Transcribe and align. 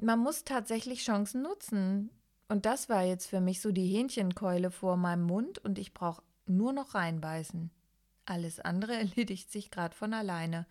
man 0.00 0.18
muss 0.18 0.44
tatsächlich 0.44 1.04
Chancen 1.04 1.42
nutzen. 1.42 2.10
Und 2.48 2.66
das 2.66 2.88
war 2.88 3.02
jetzt 3.02 3.26
für 3.26 3.40
mich 3.40 3.60
so 3.60 3.70
die 3.70 3.86
Hähnchenkeule 3.86 4.70
vor 4.70 4.96
meinem 4.96 5.22
Mund 5.22 5.58
und 5.58 5.78
ich 5.78 5.94
brauche 5.94 6.22
nur 6.46 6.72
noch 6.72 6.94
reinbeißen. 6.94 7.70
Alles 8.24 8.60
andere 8.60 8.94
erledigt 8.96 9.52
sich 9.52 9.70
gerade 9.70 9.94
von 9.94 10.12
alleine. 10.14 10.66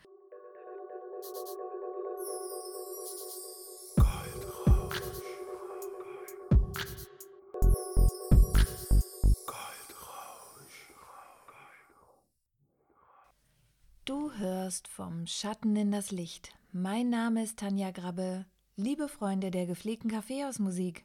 Du 14.05 14.31
hörst 14.33 14.87
vom 14.87 15.27
Schatten 15.27 15.75
in 15.75 15.91
das 15.91 16.09
Licht. 16.09 16.55
Mein 16.71 17.09
Name 17.09 17.43
ist 17.43 17.59
Tanja 17.59 17.91
Grabbe. 17.91 18.45
Liebe 18.81 19.09
Freunde 19.09 19.51
der 19.51 19.65
gepflegten 19.65 20.09
Kaffeehausmusik. 20.09 21.03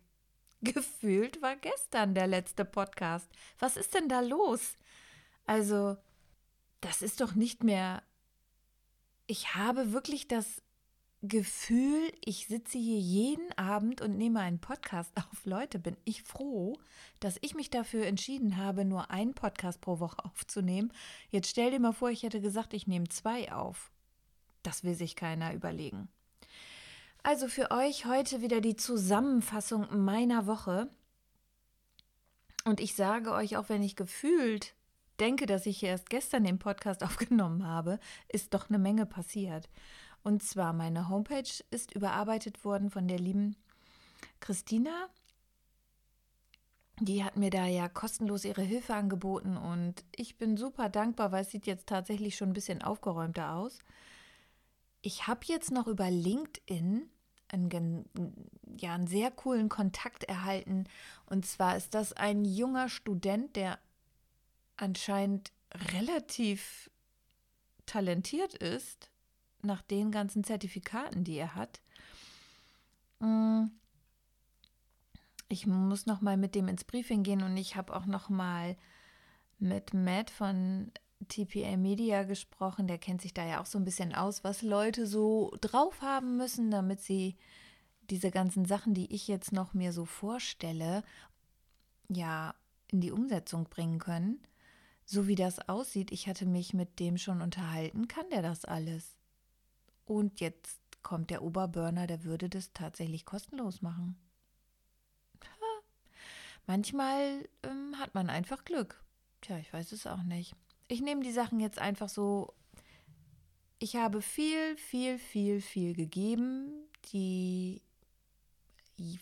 Gefühlt 0.63 1.43
war 1.43 1.57
gestern 1.57 2.15
der 2.15 2.29
letzte 2.29 2.65
Podcast. 2.65 3.29
Was 3.59 3.77
ist 3.77 3.95
denn 3.95 4.09
da 4.09 4.21
los? 4.21 4.77
Also, 5.45 5.97
das 6.81 7.03
ist 7.03 7.21
doch 7.21 7.35
nicht 7.35 7.65
mehr. 7.65 8.05
Ich 9.27 9.57
habe 9.57 9.93
wirklich 9.93 10.29
das 10.29 10.63
Gefühl, 11.23 12.13
ich 12.25 12.47
sitze 12.47 12.79
hier 12.79 13.01
jeden 13.01 13.51
Abend 13.59 14.01
und 14.01 14.17
nehme 14.17 14.39
einen 14.39 14.61
Podcast 14.61 15.11
auf. 15.17 15.45
Leute, 15.45 15.81
bin 15.81 15.97
ich 16.05 16.23
froh, 16.23 16.79
dass 17.19 17.39
ich 17.41 17.57
mich 17.57 17.71
dafür 17.71 18.07
entschieden 18.07 18.57
habe, 18.57 18.85
nur 18.85 19.11
einen 19.11 19.35
Podcast 19.35 19.81
pro 19.81 19.99
Woche 19.99 20.25
aufzunehmen. 20.25 20.93
Jetzt 21.29 21.51
stell 21.51 21.73
dir 21.73 21.81
mal 21.81 21.91
vor, 21.91 22.11
ich 22.11 22.23
hätte 22.23 22.41
gesagt, 22.41 22.73
ich 22.73 22.87
nehme 22.87 23.09
zwei 23.09 23.53
auf. 23.53 23.91
Das 24.63 24.85
will 24.85 24.95
sich 24.95 25.17
keiner 25.17 25.53
überlegen. 25.55 26.09
Also 27.27 27.49
für 27.49 27.71
euch 27.71 28.05
heute 28.05 28.43
wieder 28.43 28.61
die 28.61 28.77
Zusammenfassung 28.77 30.05
meiner 30.05 30.47
Woche. 30.47 30.91
Und 32.67 32.81
ich 32.81 32.95
sage 32.95 33.33
euch, 33.33 33.57
auch 33.57 33.71
wenn 33.71 33.83
ich 33.83 33.97
gefühlt 33.97 34.75
denke, 35.19 35.47
dass 35.47 35.65
ich 35.65 35.83
erst 35.83 36.11
gestern 36.11 36.45
den 36.45 36.59
Podcast 36.59 37.03
aufgenommen 37.03 37.67
habe, 37.67 37.99
ist 38.29 38.53
doch 38.53 38.69
eine 38.69 38.79
Menge 38.79 39.07
passiert. 39.07 39.71
Und 40.23 40.43
zwar 40.43 40.75
meine 40.75 41.09
Homepage 41.09 41.49
ist 41.71 41.95
überarbeitet 41.95 42.63
worden 42.63 42.91
von 42.91 43.09
der 43.09 43.19
lieben 43.19 43.57
Christina. 44.41 45.09
Die 47.01 47.25
hat 47.25 47.39
mir 47.39 47.49
da 47.49 47.65
ja 47.65 47.89
kostenlos 47.89 48.45
ihre 48.45 48.63
Hilfe 48.63 48.95
angeboten 48.95 49.57
und 49.57 50.05
ich 50.15 50.37
bin 50.37 50.59
super 50.59 50.91
dankbar, 50.91 51.33
weil 51.33 51.41
es 51.41 51.51
sieht 51.51 51.67
jetzt 51.67 51.89
tatsächlich 51.89 52.37
schon 52.37 52.51
ein 52.51 52.55
bisschen 52.55 52.83
aufgeräumter 52.83 53.55
aus. 53.55 53.79
Ich 55.01 55.27
habe 55.27 55.41
jetzt 55.47 55.71
noch 55.71 55.87
über 55.87 56.11
LinkedIn 56.11 57.11
einen, 57.49 58.05
ja, 58.77 58.95
einen 58.95 59.07
sehr 59.07 59.31
coolen 59.31 59.69
Kontakt 59.69 60.25
erhalten. 60.25 60.85
Und 61.27 61.47
zwar 61.47 61.77
ist 61.77 61.95
das 61.95 62.13
ein 62.13 62.45
junger 62.45 62.89
Student, 62.89 63.57
der 63.57 63.79
anscheinend 64.77 65.53
relativ 65.93 66.91
talentiert 67.87 68.55
ist 68.55 69.11
nach 69.63 69.83
den 69.83 70.11
ganzen 70.11 70.45
Zertifikaten, 70.45 71.25
die 71.25 71.37
er 71.37 71.55
hat. 71.55 71.81
Mm. 73.21 73.67
Ich 75.49 75.67
muss 75.67 76.07
noch 76.07 76.21
mal 76.21 76.37
mit 76.37 76.55
dem 76.55 76.69
ins 76.69 76.85
Briefing 76.85 77.23
gehen 77.23 77.43
und 77.43 77.57
ich 77.57 77.77
habe 77.77 77.95
auch 77.95 78.07
noch 78.07 78.29
mal 78.29 78.77
mit 79.59 79.95
Matt 79.95 80.31
von 80.31 80.91
TPA 81.29 81.77
Media 81.77 82.23
gesprochen. 82.25 82.87
Der 82.87 82.99
kennt 82.99 83.23
sich 83.23 83.35
da 83.35 83.47
ja 83.47 83.61
auch 83.61 83.67
so 83.67 83.79
ein 83.79 83.85
bisschen 83.85 84.15
aus, 84.15 84.45
was 84.45 84.63
Leute 84.63 85.07
so 85.07 85.55
drauf 85.61 86.03
haben 86.03 86.37
müssen, 86.37 86.71
damit 86.71 87.01
sie 87.01 87.37
diese 88.11 88.31
ganzen 88.31 88.65
Sachen, 88.65 88.95
die 88.95 89.13
ich 89.15 89.29
jetzt 89.29 89.53
noch 89.53 89.75
mir 89.75 89.93
so 89.93 90.05
vorstelle, 90.05 91.03
ja, 92.09 92.55
in 92.89 93.01
die 93.01 93.13
Umsetzung 93.13 93.65
bringen 93.65 93.99
können. 93.99 94.41
So 95.07 95.27
wie 95.27 95.35
das 95.35 95.69
aussieht, 95.69 96.13
ich 96.13 96.29
hatte 96.29 96.47
mich 96.47 96.75
mit 96.75 96.99
dem 96.99 97.19
schon 97.19 97.43
unterhalten, 97.43 98.09
kann 98.09 98.29
der 98.31 98.43
das 98.43 98.65
alles. 98.65 99.17
Und 100.05 100.41
jetzt 100.41 100.81
kommt 101.03 101.31
der 101.31 101.43
Oberburner, 101.43 102.07
der 102.07 102.25
würde 102.25 102.49
das 102.49 102.73
tatsächlich 102.73 103.27
kostenlos 103.27 103.83
machen. 103.83 104.17
Manchmal 106.67 107.47
ähm, 107.63 107.99
hat 107.99 108.15
man 108.15 108.31
einfach 108.31 108.65
Glück. 108.65 109.03
Tja, 109.43 109.59
ich 109.59 109.73
weiß 109.73 109.93
es 109.93 110.07
auch 110.07 110.23
nicht. 110.23 110.57
Ich 110.89 111.01
nehme 111.01 111.23
die 111.23 111.33
Sachen 111.33 111.61
jetzt 111.61 111.79
einfach 111.79 112.09
so. 112.09 112.55
Ich 113.79 113.97
habe 113.97 114.23
viel, 114.23 114.77
viel, 114.77 115.19
viel, 115.19 115.61
viel 115.61 115.95
gegeben. 115.95 116.73
Die 117.13 117.83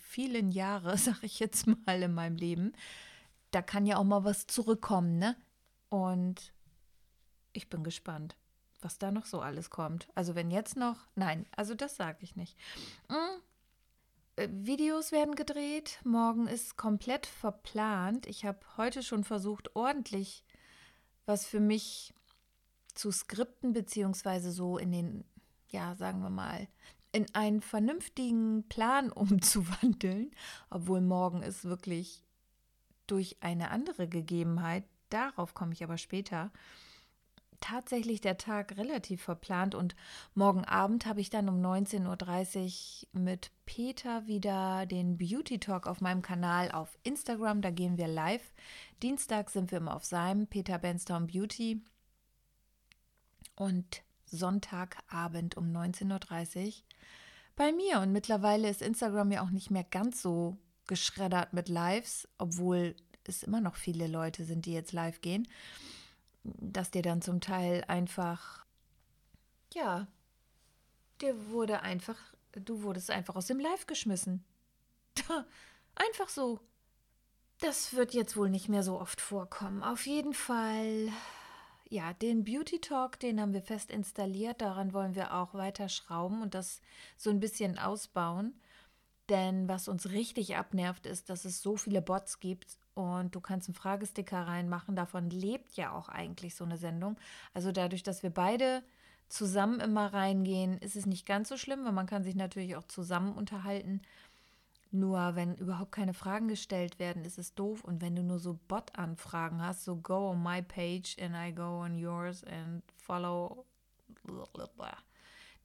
vielen 0.01 0.51
Jahre, 0.51 0.97
sag 0.97 1.23
ich 1.23 1.39
jetzt 1.39 1.67
mal, 1.67 2.01
in 2.01 2.13
meinem 2.13 2.35
Leben. 2.35 2.73
Da 3.51 3.61
kann 3.61 3.85
ja 3.85 3.97
auch 3.97 4.03
mal 4.03 4.23
was 4.23 4.47
zurückkommen, 4.47 5.17
ne? 5.17 5.35
Und 5.89 6.53
ich 7.51 7.69
bin 7.69 7.83
gespannt 7.83 8.35
was 8.83 8.97
da 8.97 9.11
noch 9.11 9.25
so 9.25 9.39
alles 9.39 9.69
kommt. 9.69 10.07
Also 10.15 10.35
wenn 10.35 10.51
jetzt 10.51 10.75
noch, 10.75 10.97
nein, 11.15 11.45
also 11.55 11.73
das 11.73 11.95
sage 11.95 12.19
ich 12.21 12.35
nicht. 12.35 12.57
Hm. 13.09 13.41
Videos 14.65 15.11
werden 15.11 15.35
gedreht, 15.35 15.99
morgen 16.03 16.47
ist 16.47 16.75
komplett 16.75 17.25
verplant. 17.27 18.25
Ich 18.25 18.45
habe 18.45 18.59
heute 18.77 19.03
schon 19.03 19.23
versucht, 19.23 19.75
ordentlich 19.75 20.43
was 21.25 21.45
für 21.45 21.59
mich 21.59 22.13
zu 22.93 23.11
skripten, 23.11 23.73
beziehungsweise 23.73 24.51
so 24.51 24.77
in 24.77 24.91
den, 24.91 25.23
ja, 25.69 25.95
sagen 25.95 26.21
wir 26.21 26.29
mal, 26.29 26.67
in 27.11 27.25
einen 27.33 27.61
vernünftigen 27.61 28.67
Plan 28.69 29.11
umzuwandeln, 29.11 30.31
obwohl 30.69 31.01
morgen 31.01 31.41
ist 31.41 31.65
wirklich 31.65 32.23
durch 33.07 33.37
eine 33.41 33.69
andere 33.69 34.07
Gegebenheit, 34.07 34.83
darauf 35.09 35.53
komme 35.53 35.73
ich 35.73 35.83
aber 35.83 35.97
später, 35.97 36.51
tatsächlich 37.63 38.19
der 38.19 38.37
Tag 38.37 38.77
relativ 38.77 39.23
verplant 39.23 39.73
und 39.73 39.95
morgen 40.35 40.65
Abend 40.65 41.05
habe 41.05 41.21
ich 41.21 41.29
dann 41.29 41.47
um 41.47 41.61
19.30 41.61 43.05
Uhr 43.13 43.21
mit 43.21 43.51
Peter 43.65 44.27
wieder 44.27 44.85
den 44.85 45.17
Beauty 45.17 45.59
Talk 45.59 45.87
auf 45.87 46.01
meinem 46.01 46.21
Kanal 46.21 46.71
auf 46.71 46.97
Instagram. 47.03 47.61
Da 47.61 47.71
gehen 47.71 47.97
wir 47.97 48.09
live. 48.09 48.53
Dienstag 49.01 49.49
sind 49.49 49.71
wir 49.71 49.77
immer 49.77 49.95
auf 49.95 50.03
seinem 50.03 50.47
Peter 50.47 50.77
Benstown 50.77 51.27
Beauty. 51.27 51.81
Und 53.55 54.03
Sonntagabend 54.25 55.55
um 55.55 55.71
19.30 55.71 56.65
Uhr 56.65 56.73
bei 57.55 57.71
mir. 57.71 58.01
Und 58.01 58.11
mittlerweile 58.11 58.69
ist 58.69 58.81
Instagram 58.81 59.31
ja 59.31 59.41
auch 59.41 59.51
nicht 59.51 59.71
mehr 59.71 59.85
ganz 59.85 60.21
so 60.21 60.57
geschreddert 60.85 61.53
mit 61.53 61.69
Lives, 61.69 62.27
obwohl 62.37 62.95
es 63.23 63.43
immer 63.43 63.61
noch 63.61 63.75
viele 63.75 64.07
Leute 64.07 64.43
sind, 64.43 64.65
die 64.65 64.73
jetzt 64.73 64.91
live 64.91 65.21
gehen 65.21 65.47
dass 66.43 66.91
dir 66.91 67.01
dann 67.01 67.21
zum 67.21 67.41
Teil 67.41 67.83
einfach, 67.87 68.65
ja, 69.73 70.07
dir 71.21 71.49
wurde 71.49 71.81
einfach, 71.81 72.17
du 72.51 72.83
wurdest 72.83 73.11
einfach 73.11 73.35
aus 73.35 73.47
dem 73.47 73.59
Live 73.59 73.87
geschmissen. 73.87 74.43
einfach 75.95 76.29
so. 76.29 76.59
Das 77.59 77.93
wird 77.93 78.13
jetzt 78.13 78.35
wohl 78.35 78.49
nicht 78.49 78.67
mehr 78.67 78.83
so 78.83 78.99
oft 78.99 79.21
vorkommen. 79.21 79.83
Auf 79.83 80.05
jeden 80.05 80.33
Fall, 80.33 81.09
ja, 81.89 82.13
den 82.13 82.43
Beauty 82.43 82.81
Talk, 82.81 83.19
den 83.19 83.39
haben 83.39 83.53
wir 83.53 83.61
fest 83.61 83.89
installiert. 83.89 84.61
Daran 84.61 84.91
wollen 84.91 85.15
wir 85.15 85.33
auch 85.33 85.53
weiter 85.53 85.87
schrauben 85.87 86.41
und 86.41 86.55
das 86.55 86.81
so 87.15 87.29
ein 87.29 87.39
bisschen 87.39 87.77
ausbauen. 87.77 88.59
Denn 89.29 89.69
was 89.69 89.87
uns 89.87 90.09
richtig 90.09 90.57
abnervt, 90.57 91.05
ist, 91.05 91.29
dass 91.29 91.45
es 91.45 91.61
so 91.61 91.77
viele 91.77 92.01
Bots 92.01 92.41
gibt 92.41 92.77
und 92.95 93.35
du 93.35 93.41
kannst 93.41 93.67
einen 93.67 93.75
Fragesticker 93.75 94.47
reinmachen. 94.47 94.95
Davon 94.95 95.29
lebt 95.29 95.75
ja 95.75 95.91
auch 95.91 96.09
eigentlich 96.09 96.55
so 96.55 96.63
eine 96.63 96.77
Sendung. 96.77 97.17
Also 97.53 97.71
dadurch, 97.71 98.03
dass 98.03 98.23
wir 98.23 98.29
beide 98.29 98.83
zusammen 99.29 99.79
immer 99.79 100.13
reingehen, 100.13 100.77
ist 100.77 100.95
es 100.95 101.05
nicht 101.05 101.25
ganz 101.25 101.49
so 101.49 101.57
schlimm, 101.57 101.85
weil 101.85 101.91
man 101.91 102.05
kann 102.05 102.23
sich 102.23 102.35
natürlich 102.35 102.75
auch 102.75 102.83
zusammen 102.83 103.33
unterhalten. 103.33 104.01
Nur 104.91 105.35
wenn 105.35 105.55
überhaupt 105.55 105.91
keine 105.91 106.13
Fragen 106.13 106.47
gestellt 106.47 106.99
werden, 106.99 107.25
ist 107.25 107.39
es 107.39 107.55
doof. 107.55 107.83
Und 107.83 107.99
wenn 108.01 108.15
du 108.15 108.21
nur 108.21 108.37
so 108.37 108.59
Bot-Anfragen 108.67 109.61
hast, 109.65 109.85
so 109.85 109.95
go 109.95 110.29
on 110.29 110.43
my 110.43 110.61
page 110.61 111.17
and 111.19 111.35
I 111.35 111.53
go 111.53 111.81
on 111.81 111.97
yours 111.97 112.43
and 112.43 112.83
follow. 112.95 113.65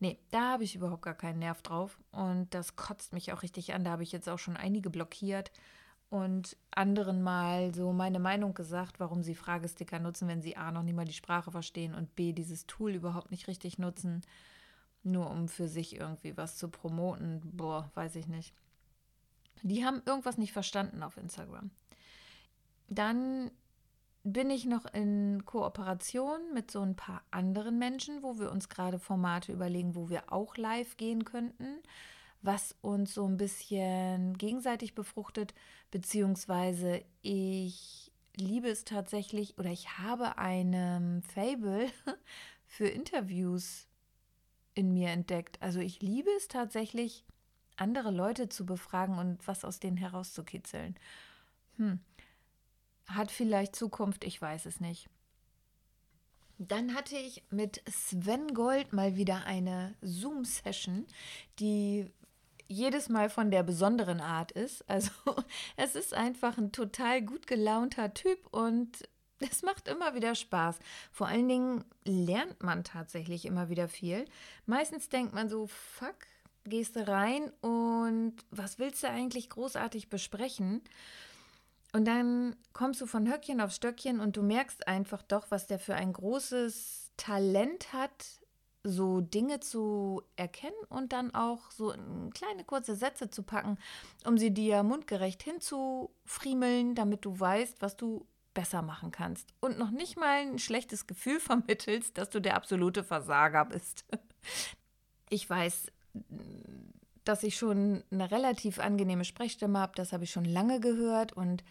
Nee, 0.00 0.18
da 0.30 0.52
habe 0.52 0.64
ich 0.64 0.76
überhaupt 0.76 1.02
gar 1.02 1.14
keinen 1.14 1.40
Nerv 1.40 1.60
drauf. 1.60 1.98
Und 2.10 2.54
das 2.54 2.76
kotzt 2.76 3.12
mich 3.12 3.32
auch 3.32 3.42
richtig 3.42 3.74
an. 3.74 3.84
Da 3.84 3.90
habe 3.90 4.02
ich 4.02 4.12
jetzt 4.12 4.30
auch 4.30 4.38
schon 4.38 4.56
einige 4.56 4.88
blockiert 4.88 5.52
und 6.10 6.56
anderen 6.70 7.22
mal 7.22 7.74
so 7.74 7.92
meine 7.92 8.18
Meinung 8.18 8.54
gesagt, 8.54 8.98
warum 8.98 9.22
sie 9.22 9.34
Fragesticker 9.34 9.98
nutzen, 9.98 10.28
wenn 10.28 10.42
sie 10.42 10.56
A 10.56 10.72
noch 10.72 10.82
nicht 10.82 10.94
mal 10.94 11.04
die 11.04 11.12
Sprache 11.12 11.50
verstehen 11.50 11.94
und 11.94 12.14
B 12.14 12.32
dieses 12.32 12.66
Tool 12.66 12.94
überhaupt 12.94 13.30
nicht 13.30 13.46
richtig 13.46 13.78
nutzen, 13.78 14.22
nur 15.02 15.30
um 15.30 15.48
für 15.48 15.68
sich 15.68 15.96
irgendwie 15.96 16.36
was 16.36 16.56
zu 16.56 16.68
promoten. 16.68 17.42
Boah, 17.44 17.90
weiß 17.94 18.16
ich 18.16 18.26
nicht. 18.26 18.54
Die 19.62 19.84
haben 19.84 20.02
irgendwas 20.06 20.38
nicht 20.38 20.52
verstanden 20.52 21.02
auf 21.02 21.16
Instagram. 21.16 21.70
Dann 22.88 23.50
bin 24.24 24.50
ich 24.50 24.64
noch 24.64 24.86
in 24.86 25.44
Kooperation 25.44 26.40
mit 26.54 26.70
so 26.70 26.80
ein 26.80 26.96
paar 26.96 27.22
anderen 27.30 27.78
Menschen, 27.78 28.22
wo 28.22 28.38
wir 28.38 28.50
uns 28.50 28.68
gerade 28.68 28.98
Formate 28.98 29.52
überlegen, 29.52 29.94
wo 29.94 30.08
wir 30.08 30.32
auch 30.32 30.56
live 30.56 30.96
gehen 30.96 31.24
könnten 31.24 31.80
was 32.42 32.76
uns 32.80 33.14
so 33.14 33.26
ein 33.26 33.36
bisschen 33.36 34.38
gegenseitig 34.38 34.94
befruchtet, 34.94 35.54
beziehungsweise 35.90 37.04
ich 37.22 38.12
liebe 38.36 38.68
es 38.68 38.84
tatsächlich 38.84 39.58
oder 39.58 39.70
ich 39.70 39.98
habe 39.98 40.38
einen 40.38 41.22
Fable 41.22 41.88
für 42.66 42.86
Interviews 42.86 43.88
in 44.74 44.92
mir 44.92 45.10
entdeckt. 45.10 45.60
Also 45.60 45.80
ich 45.80 46.00
liebe 46.00 46.30
es 46.36 46.48
tatsächlich, 46.48 47.24
andere 47.76 48.10
Leute 48.10 48.48
zu 48.48 48.66
befragen 48.66 49.18
und 49.18 49.46
was 49.46 49.64
aus 49.64 49.80
denen 49.80 49.96
herauszukitzeln. 49.96 50.96
Hm. 51.76 52.00
Hat 53.06 53.30
vielleicht 53.30 53.74
Zukunft, 53.76 54.24
ich 54.24 54.40
weiß 54.40 54.66
es 54.66 54.80
nicht. 54.80 55.08
Dann 56.58 56.94
hatte 56.94 57.16
ich 57.16 57.44
mit 57.50 57.82
Sven 57.88 58.52
Gold 58.52 58.92
mal 58.92 59.16
wieder 59.16 59.44
eine 59.44 59.94
Zoom-Session, 60.00 61.06
die 61.60 62.10
jedes 62.68 63.08
Mal 63.08 63.30
von 63.30 63.50
der 63.50 63.62
besonderen 63.62 64.20
Art 64.20 64.52
ist. 64.52 64.88
Also 64.88 65.10
es 65.76 65.96
ist 65.96 66.14
einfach 66.14 66.58
ein 66.58 66.70
total 66.72 67.22
gut 67.22 67.46
gelaunter 67.46 68.14
Typ 68.14 68.38
und 68.50 69.08
es 69.40 69.62
macht 69.62 69.88
immer 69.88 70.14
wieder 70.14 70.34
Spaß. 70.34 70.78
Vor 71.10 71.26
allen 71.26 71.48
Dingen 71.48 71.84
lernt 72.04 72.62
man 72.62 72.84
tatsächlich 72.84 73.46
immer 73.46 73.68
wieder 73.68 73.88
viel. 73.88 74.24
Meistens 74.66 75.08
denkt 75.08 75.34
man 75.34 75.48
so, 75.48 75.66
fuck, 75.66 76.16
gehst 76.64 76.96
du 76.96 77.08
rein 77.08 77.50
und 77.60 78.36
was 78.50 78.78
willst 78.78 79.02
du 79.02 79.08
eigentlich 79.08 79.48
großartig 79.48 80.08
besprechen? 80.10 80.82
Und 81.92 82.04
dann 82.04 82.54
kommst 82.74 83.00
du 83.00 83.06
von 83.06 83.30
Höckchen 83.32 83.62
auf 83.62 83.72
Stöckchen 83.72 84.20
und 84.20 84.36
du 84.36 84.42
merkst 84.42 84.86
einfach 84.86 85.22
doch, 85.22 85.50
was 85.50 85.66
der 85.66 85.78
für 85.78 85.94
ein 85.94 86.12
großes 86.12 87.12
Talent 87.16 87.92
hat, 87.94 88.40
so 88.84 89.20
Dinge 89.20 89.60
zu 89.60 90.22
erkennen 90.36 90.76
und 90.88 91.12
dann 91.12 91.34
auch 91.34 91.70
so 91.70 91.90
in 91.90 92.30
kleine 92.32 92.64
kurze 92.64 92.94
Sätze 92.94 93.30
zu 93.30 93.42
packen, 93.42 93.78
um 94.24 94.38
sie 94.38 94.52
dir 94.52 94.82
mundgerecht 94.82 95.42
hinzufriemeln, 95.42 96.94
damit 96.94 97.24
du 97.24 97.38
weißt, 97.38 97.82
was 97.82 97.96
du 97.96 98.26
besser 98.54 98.82
machen 98.82 99.12
kannst 99.12 99.54
und 99.60 99.78
noch 99.78 99.90
nicht 99.90 100.16
mal 100.16 100.40
ein 100.40 100.58
schlechtes 100.58 101.06
Gefühl 101.06 101.40
vermittelst, 101.40 102.18
dass 102.18 102.30
du 102.30 102.40
der 102.40 102.56
absolute 102.56 103.04
Versager 103.04 103.64
bist. 103.64 104.04
Ich 105.30 105.50
weiß, 105.50 105.92
dass 107.24 107.42
ich 107.42 107.58
schon 107.58 108.02
eine 108.10 108.30
relativ 108.30 108.78
angenehme 108.78 109.26
Sprechstimme 109.26 109.78
habe, 109.78 109.92
das 109.94 110.14
habe 110.14 110.24
ich 110.24 110.30
schon 110.30 110.46
lange 110.46 110.80
gehört 110.80 111.34
und 111.34 111.62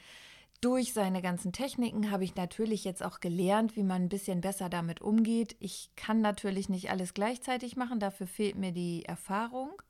durch 0.62 0.94
seine 0.94 1.22
ganzen 1.22 1.54
Techniken 1.54 2.10
habe 2.10 2.24
ich 2.24 2.36
natürlich 2.36 2.84
jetzt 2.84 3.04
auch 3.04 3.20
gelernt, 3.20 3.76
wie 3.76 3.84
man 3.84 4.04
ein 4.04 4.10
bisschen 4.10 4.42
besser 4.42 4.70
damit 4.70 5.02
umgeht. 5.02 5.56
Ich 5.60 5.92
kann 5.96 6.22
natürlich 6.22 6.68
nicht 6.68 6.90
alles 6.90 7.14
gleichzeitig 7.14 7.76
machen, 7.76 8.00
dafür 8.00 8.28
fehlt 8.28 8.56
mir 8.56 8.72
die 8.72 9.06
Erfahrung. 9.06 9.82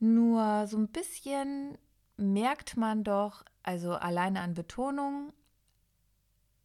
Nur 0.00 0.66
so 0.66 0.76
ein 0.76 0.88
bisschen 0.88 1.78
merkt 2.16 2.76
man 2.76 3.04
doch, 3.04 3.44
also 3.62 3.92
alleine 3.92 4.40
an 4.40 4.54
Betonung 4.54 5.32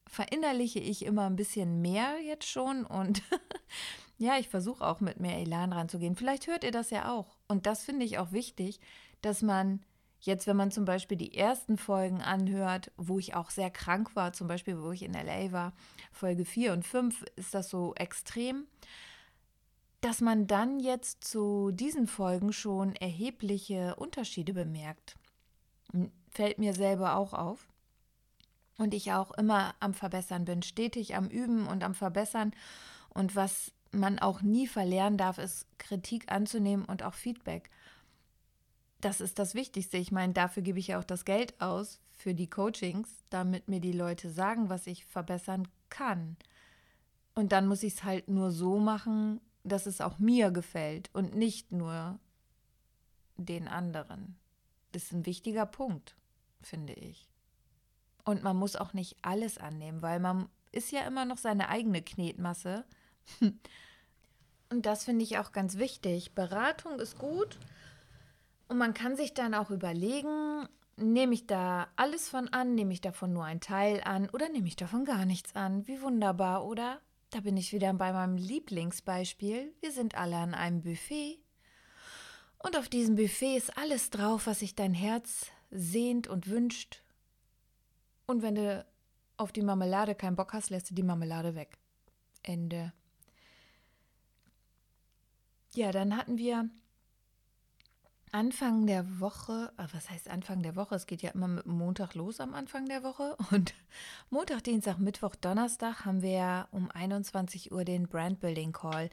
verinnerliche 0.08 0.80
ich 0.80 1.06
immer 1.06 1.28
ein 1.28 1.38
bisschen 1.38 1.82
mehr 1.82 2.20
jetzt 2.20 2.48
schon 2.48 2.86
und 2.86 3.22
ja, 4.18 4.38
ich 4.38 4.50
versuche 4.50 4.86
auch 4.86 5.00
mit 5.00 5.20
mehr 5.20 5.38
Elan 5.38 5.72
ranzugehen. 5.72 6.16
Vielleicht 6.16 6.48
hört 6.48 6.64
ihr 6.64 6.72
das 6.72 6.90
ja 6.90 7.12
auch. 7.12 7.38
Und 7.48 7.66
das 7.66 7.84
finde 7.84 8.06
ich 8.06 8.18
auch 8.18 8.32
wichtig, 8.32 8.80
dass 9.22 9.42
man 9.42 9.86
jetzt, 10.22 10.48
wenn 10.48 10.56
man 10.56 10.72
zum 10.72 10.86
Beispiel 10.86 11.18
die 11.18 11.36
ersten 11.36 11.78
Folgen 11.78 12.22
anhört, 12.22 12.92
wo 12.98 13.20
ich 13.20 13.36
auch 13.36 13.50
sehr 13.50 13.70
krank 13.70 14.16
war, 14.16 14.34
zum 14.34 14.48
Beispiel, 14.48 14.82
wo 14.82 14.92
ich 14.92 15.04
in 15.04 15.14
LA 15.14 15.52
war, 15.52 15.74
Folge 16.12 16.46
4 16.46 16.74
und 16.74 16.86
5, 16.86 17.26
ist 17.36 17.54
das 17.54 17.70
so 17.70 17.94
extrem, 17.96 18.66
dass 20.00 20.22
man 20.22 20.48
dann 20.48 20.80
jetzt 20.80 21.24
zu 21.24 21.72
diesen 21.72 22.08
Folgen 22.08 22.54
schon 22.54 22.96
erhebliche 22.96 23.96
Unterschiede 23.96 24.54
bemerkt. 24.54 25.16
Fällt 26.30 26.60
mir 26.60 26.74
selber 26.74 27.16
auch 27.16 27.34
auf. 27.34 27.68
Und 28.78 28.96
ich 28.96 29.12
auch 29.12 29.32
immer 29.32 29.76
am 29.80 29.94
Verbessern 29.94 30.46
bin, 30.46 30.64
stetig 30.64 31.16
am 31.16 31.28
Üben 31.28 31.68
und 31.68 31.84
am 31.84 31.94
Verbessern. 31.94 32.52
Und 33.10 33.36
was 33.36 33.72
man 33.92 34.18
auch 34.18 34.42
nie 34.42 34.66
verlernen 34.66 35.18
darf, 35.18 35.38
ist 35.38 35.68
Kritik 35.78 36.32
anzunehmen 36.32 36.86
und 36.86 37.04
auch 37.04 37.14
Feedback. 37.14 37.70
Das 39.01 39.19
ist 39.19 39.39
das 39.39 39.56
Wichtigste. 39.56 39.98
Ich 39.98 40.12
meine, 40.12 40.33
dafür 40.33 40.62
gebe 40.62 40.80
ich 40.80 40.88
ja 40.88 41.00
auch 41.00 41.03
das 41.03 41.25
Geld 41.25 41.59
aus 41.59 42.00
für 42.12 42.36
die 42.36 42.50
Coachings, 42.50 43.09
damit 43.31 43.68
mir 43.68 43.80
die 43.80 43.92
Leute 43.92 44.30
sagen, 44.30 44.69
was 44.69 44.86
ich 44.86 45.06
verbessern 45.06 45.68
kann. 45.89 46.38
Und 47.33 47.51
dann 47.51 47.68
muss 47.68 47.81
ich 47.81 47.95
es 47.95 48.03
halt 48.03 48.27
nur 48.27 48.51
so 48.51 48.77
machen, 48.77 49.42
dass 49.63 49.88
es 49.88 50.01
auch 50.01 50.19
mir 50.19 50.51
gefällt 50.51 51.09
und 51.13 51.36
nicht 51.36 51.71
nur 51.71 52.19
den 53.38 53.68
anderen. 53.68 54.38
Das 54.92 55.03
ist 55.03 55.13
ein 55.13 55.25
wichtiger 55.25 55.65
Punkt, 55.65 56.15
finde 56.62 56.94
ich. 56.94 57.27
Und 58.24 58.44
man 58.44 58.56
muss 58.56 58.75
auch 58.75 58.94
nicht 58.94 59.18
alles 59.24 59.57
annehmen, 59.57 60.03
weil 60.03 60.19
man 60.19 60.48
ist 60.71 60.92
ja 60.92 61.01
immer 61.07 61.25
noch 61.25 61.38
seine 61.38 61.69
eigene 61.69 62.03
Knetmasse. 62.03 62.86
Und 64.69 64.86
das 64.86 65.03
finde 65.03 65.24
ich 65.24 65.38
auch 65.38 65.51
ganz 65.51 65.77
wichtig. 65.77 66.33
Beratung 66.33 67.00
ist 67.00 67.18
gut 67.18 67.57
und 68.72 68.78
man 68.78 68.94
kann 68.94 69.18
sich 69.18 69.34
dann 69.34 69.54
auch 69.54 69.70
überlegen, 69.70 70.66
nehme 70.96 71.34
ich 71.34 71.46
da 71.46 71.90
alles 71.98 72.30
von 72.30 72.48
an, 72.48 72.74
nehme 72.74 72.94
ich 72.94 73.02
davon 73.02 73.34
nur 73.34 73.44
ein 73.44 73.60
Teil 73.60 74.00
an 74.06 74.30
oder 74.30 74.48
nehme 74.48 74.66
ich 74.70 74.78
davon 74.78 75.04
gar 75.04 75.26
nichts 75.26 75.58
an? 75.58 75.86
Wie 75.90 76.02
wunderbar, 76.02 76.66
oder? 76.66 77.02
Da 77.32 77.42
bin 77.42 77.58
ich 77.58 77.74
wieder 77.74 77.94
bei 77.94 78.14
meinem 78.14 78.38
Lieblingsbeispiel. 78.38 79.74
Wir 79.82 79.92
sind 79.92 80.16
alle 80.16 80.38
an 80.38 80.54
einem 80.54 80.84
Buffet. 80.84 81.40
Und 82.60 82.78
auf 82.78 82.88
diesem 82.88 83.18
Buffet 83.18 83.58
ist 83.58 83.78
alles 83.78 84.10
drauf, 84.10 84.48
was 84.48 84.60
sich 84.60 84.74
dein 84.74 84.94
Herz 84.94 85.48
sehnt 85.70 86.30
und 86.30 86.48
wünscht. 86.48 87.04
Und 88.26 88.42
wenn 88.42 88.56
du 88.56 88.86
auf 89.36 89.52
die 89.52 89.64
Marmelade 89.64 90.16
keinen 90.16 90.38
Bock 90.38 90.54
hast, 90.54 90.70
lässt 90.70 90.90
du 90.90 90.96
die 90.96 91.04
Marmelade 91.04 91.56
weg. 91.56 91.78
Ende. 92.42 92.94
Ja, 95.74 95.92
dann 95.92 96.16
hatten 96.16 96.38
wir 96.38 96.70
Anfang 98.33 98.88
der 98.88 99.19
Woche, 99.19 99.74
ah, 99.75 99.88
was 99.92 100.10
heißt 100.10 100.30
Anfang 100.30 100.63
der 100.63 100.78
Woche? 100.78 100.95
Es 100.95 101.06
geht 101.06 101.22
ja 101.22 101.31
immer 101.31 101.50
mit 101.50 101.66
Montag 101.66 102.16
los 102.16 102.39
am 102.39 102.54
Anfang 102.54 102.86
der 102.86 103.04
Woche. 103.04 103.36
Und 103.51 103.74
Montag, 104.30 104.63
Dienstag, 104.63 105.00
Mittwoch, 105.00 105.36
Donnerstag 105.36 106.06
haben 106.06 106.22
wir 106.22 106.69
um 106.72 106.89
21 106.89 107.74
Uhr 107.74 107.83
den 107.83 108.07
Brandbuilding 108.07 108.72
Call. 108.72 109.10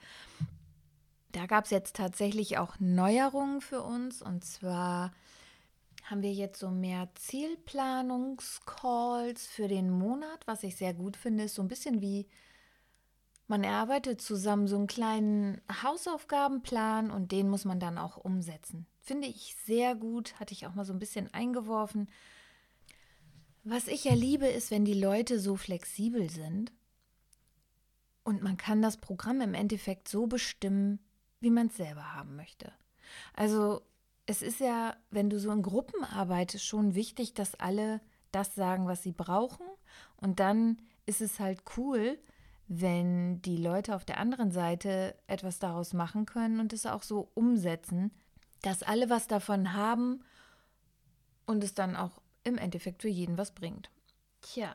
Da 1.32 1.46
gab 1.46 1.64
es 1.64 1.70
jetzt 1.70 1.96
tatsächlich 1.96 2.58
auch 2.58 2.76
Neuerungen 2.78 3.60
für 3.60 3.82
uns. 3.82 4.22
Und 4.22 4.44
zwar 4.44 5.12
haben 6.04 6.22
wir 6.22 6.32
jetzt 6.32 6.60
so 6.60 6.70
mehr 6.70 7.08
Zielplanungscalls 7.16 9.48
für 9.48 9.66
den 9.66 9.90
Monat, 9.90 10.46
was 10.46 10.62
ich 10.62 10.76
sehr 10.76 10.94
gut 10.94 11.16
finde. 11.16 11.42
Ist 11.44 11.56
so 11.56 11.62
ein 11.62 11.68
bisschen 11.68 12.00
wie 12.00 12.28
man 13.48 13.64
erarbeitet 13.64 14.20
zusammen 14.20 14.68
so 14.68 14.76
einen 14.76 14.86
kleinen 14.86 15.60
Hausaufgabenplan 15.82 17.10
und 17.10 17.32
den 17.32 17.48
muss 17.48 17.64
man 17.64 17.80
dann 17.80 17.98
auch 17.98 18.18
umsetzen. 18.18 18.86
Finde 19.08 19.26
ich 19.26 19.56
sehr 19.64 19.94
gut, 19.94 20.38
hatte 20.38 20.52
ich 20.52 20.66
auch 20.66 20.74
mal 20.74 20.84
so 20.84 20.92
ein 20.92 20.98
bisschen 20.98 21.32
eingeworfen. 21.32 22.10
Was 23.64 23.88
ich 23.88 24.04
ja 24.04 24.12
liebe, 24.12 24.46
ist, 24.46 24.70
wenn 24.70 24.84
die 24.84 25.00
Leute 25.00 25.40
so 25.40 25.56
flexibel 25.56 26.28
sind 26.28 26.72
und 28.22 28.42
man 28.42 28.58
kann 28.58 28.82
das 28.82 28.98
Programm 28.98 29.40
im 29.40 29.54
Endeffekt 29.54 30.08
so 30.08 30.26
bestimmen, 30.26 30.98
wie 31.40 31.48
man 31.48 31.68
es 31.68 31.78
selber 31.78 32.12
haben 32.12 32.36
möchte. 32.36 32.70
Also 33.32 33.80
es 34.26 34.42
ist 34.42 34.60
ja, 34.60 34.94
wenn 35.10 35.30
du 35.30 35.40
so 35.40 35.50
in 35.52 35.62
Gruppen 35.62 36.04
arbeitest, 36.04 36.66
schon 36.66 36.94
wichtig, 36.94 37.32
dass 37.32 37.54
alle 37.54 38.02
das 38.30 38.54
sagen, 38.54 38.88
was 38.88 39.02
sie 39.02 39.12
brauchen. 39.12 39.64
Und 40.18 40.38
dann 40.38 40.82
ist 41.06 41.22
es 41.22 41.40
halt 41.40 41.62
cool, 41.78 42.18
wenn 42.66 43.40
die 43.40 43.56
Leute 43.56 43.96
auf 43.96 44.04
der 44.04 44.18
anderen 44.18 44.50
Seite 44.50 45.14
etwas 45.28 45.60
daraus 45.60 45.94
machen 45.94 46.26
können 46.26 46.60
und 46.60 46.74
es 46.74 46.84
auch 46.84 47.02
so 47.02 47.30
umsetzen, 47.32 48.12
dass 48.62 48.82
alle 48.82 49.10
was 49.10 49.26
davon 49.26 49.72
haben 49.74 50.24
und 51.46 51.62
es 51.64 51.74
dann 51.74 51.96
auch 51.96 52.20
im 52.44 52.58
Endeffekt 52.58 53.02
für 53.02 53.08
jeden 53.08 53.38
was 53.38 53.52
bringt. 53.52 53.90
Tja. 54.40 54.74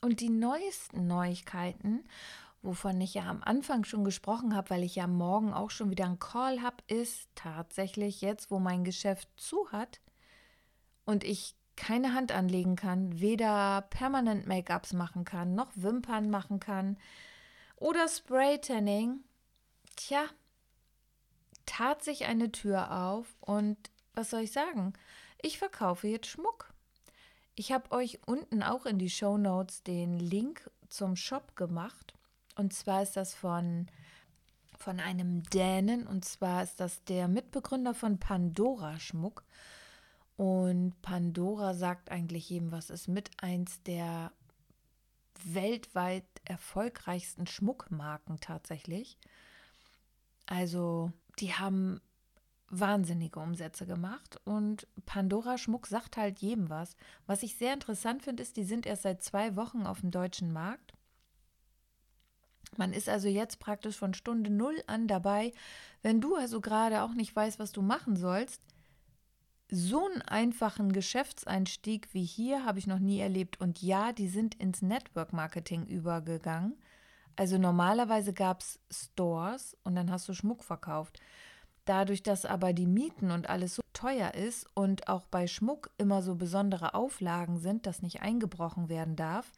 Und 0.00 0.20
die 0.20 0.30
neuesten 0.30 1.06
Neuigkeiten, 1.06 2.04
wovon 2.62 3.00
ich 3.00 3.14
ja 3.14 3.24
am 3.24 3.42
Anfang 3.42 3.84
schon 3.84 4.04
gesprochen 4.04 4.54
habe, 4.54 4.70
weil 4.70 4.84
ich 4.84 4.94
ja 4.94 5.06
morgen 5.06 5.52
auch 5.52 5.70
schon 5.70 5.90
wieder 5.90 6.06
einen 6.06 6.18
Call 6.18 6.62
habe, 6.62 6.76
ist 6.86 7.28
tatsächlich 7.34 8.20
jetzt, 8.20 8.50
wo 8.50 8.58
mein 8.58 8.84
Geschäft 8.84 9.28
zu 9.36 9.72
hat 9.72 10.00
und 11.04 11.24
ich 11.24 11.56
keine 11.74 12.12
Hand 12.14 12.32
anlegen 12.32 12.76
kann, 12.76 13.20
weder 13.20 13.82
permanent 13.82 14.46
Make-ups 14.46 14.92
machen 14.92 15.24
kann, 15.24 15.54
noch 15.54 15.70
Wimpern 15.74 16.28
machen 16.28 16.58
kann 16.58 16.98
oder 17.76 18.08
Spray-Tanning, 18.08 19.20
tja, 19.94 20.24
tat 21.68 22.02
sich 22.02 22.24
eine 22.24 22.50
Tür 22.50 22.90
auf 22.90 23.36
und 23.40 23.76
was 24.14 24.30
soll 24.30 24.40
ich 24.40 24.52
sagen? 24.52 24.94
Ich 25.40 25.58
verkaufe 25.58 26.08
jetzt 26.08 26.26
Schmuck. 26.26 26.72
Ich 27.54 27.72
habe 27.72 27.92
euch 27.92 28.20
unten 28.26 28.62
auch 28.62 28.86
in 28.86 28.98
die 28.98 29.10
Show 29.10 29.36
Notes 29.36 29.82
den 29.82 30.18
Link 30.18 30.70
zum 30.88 31.14
Shop 31.14 31.54
gemacht. 31.56 32.14
Und 32.56 32.72
zwar 32.72 33.02
ist 33.02 33.16
das 33.16 33.34
von 33.34 33.86
von 34.78 35.00
einem 35.00 35.42
Dänen 35.42 36.06
und 36.06 36.24
zwar 36.24 36.62
ist 36.62 36.78
das 36.78 37.02
der 37.04 37.26
Mitbegründer 37.26 37.94
von 37.94 38.18
Pandora 38.18 38.98
Schmuck. 39.00 39.42
Und 40.36 40.94
Pandora 41.02 41.74
sagt 41.74 42.10
eigentlich 42.10 42.48
jedem, 42.48 42.70
was 42.70 42.90
ist 42.90 43.08
mit 43.08 43.30
eins 43.42 43.82
der 43.82 44.32
weltweit 45.44 46.24
erfolgreichsten 46.44 47.48
Schmuckmarken 47.48 48.38
tatsächlich. 48.40 49.18
Also, 50.46 51.12
die 51.40 51.54
haben 51.54 52.00
wahnsinnige 52.70 53.40
Umsätze 53.40 53.86
gemacht 53.86 54.38
und 54.44 54.86
Pandora 55.06 55.56
Schmuck 55.56 55.86
sagt 55.86 56.16
halt 56.16 56.40
jedem 56.40 56.68
was. 56.68 56.96
Was 57.26 57.42
ich 57.42 57.56
sehr 57.56 57.72
interessant 57.72 58.22
finde, 58.22 58.42
ist, 58.42 58.56
die 58.56 58.64
sind 58.64 58.86
erst 58.86 59.02
seit 59.02 59.22
zwei 59.22 59.56
Wochen 59.56 59.86
auf 59.86 60.00
dem 60.00 60.10
deutschen 60.10 60.52
Markt. 60.52 60.92
Man 62.76 62.92
ist 62.92 63.08
also 63.08 63.28
jetzt 63.28 63.58
praktisch 63.58 63.96
von 63.96 64.12
Stunde 64.12 64.50
null 64.50 64.82
an 64.86 65.08
dabei. 65.08 65.52
Wenn 66.02 66.20
du 66.20 66.36
also 66.36 66.60
gerade 66.60 67.02
auch 67.02 67.14
nicht 67.14 67.34
weißt, 67.34 67.58
was 67.58 67.72
du 67.72 67.80
machen 67.80 68.16
sollst, 68.16 68.62
so 69.70 70.06
einen 70.06 70.22
einfachen 70.22 70.92
Geschäftseinstieg 70.92 72.08
wie 72.12 72.24
hier 72.24 72.64
habe 72.64 72.78
ich 72.78 72.86
noch 72.86 72.98
nie 72.98 73.20
erlebt. 73.20 73.60
Und 73.60 73.82
ja, 73.82 74.12
die 74.12 74.28
sind 74.28 74.54
ins 74.56 74.82
Network 74.82 75.32
Marketing 75.32 75.86
übergegangen. 75.86 76.76
Also 77.38 77.56
normalerweise 77.56 78.32
gab 78.32 78.62
es 78.62 78.80
Stores 78.90 79.76
und 79.84 79.94
dann 79.94 80.10
hast 80.10 80.28
du 80.28 80.34
Schmuck 80.34 80.64
verkauft. 80.64 81.20
Dadurch, 81.84 82.24
dass 82.24 82.44
aber 82.44 82.72
die 82.72 82.88
Mieten 82.88 83.30
und 83.30 83.48
alles 83.48 83.76
so 83.76 83.82
teuer 83.92 84.34
ist 84.34 84.66
und 84.74 85.06
auch 85.06 85.24
bei 85.26 85.46
Schmuck 85.46 85.92
immer 85.98 86.20
so 86.20 86.34
besondere 86.34 86.94
Auflagen 86.94 87.60
sind, 87.60 87.86
dass 87.86 88.02
nicht 88.02 88.22
eingebrochen 88.22 88.88
werden 88.88 89.14
darf, 89.14 89.52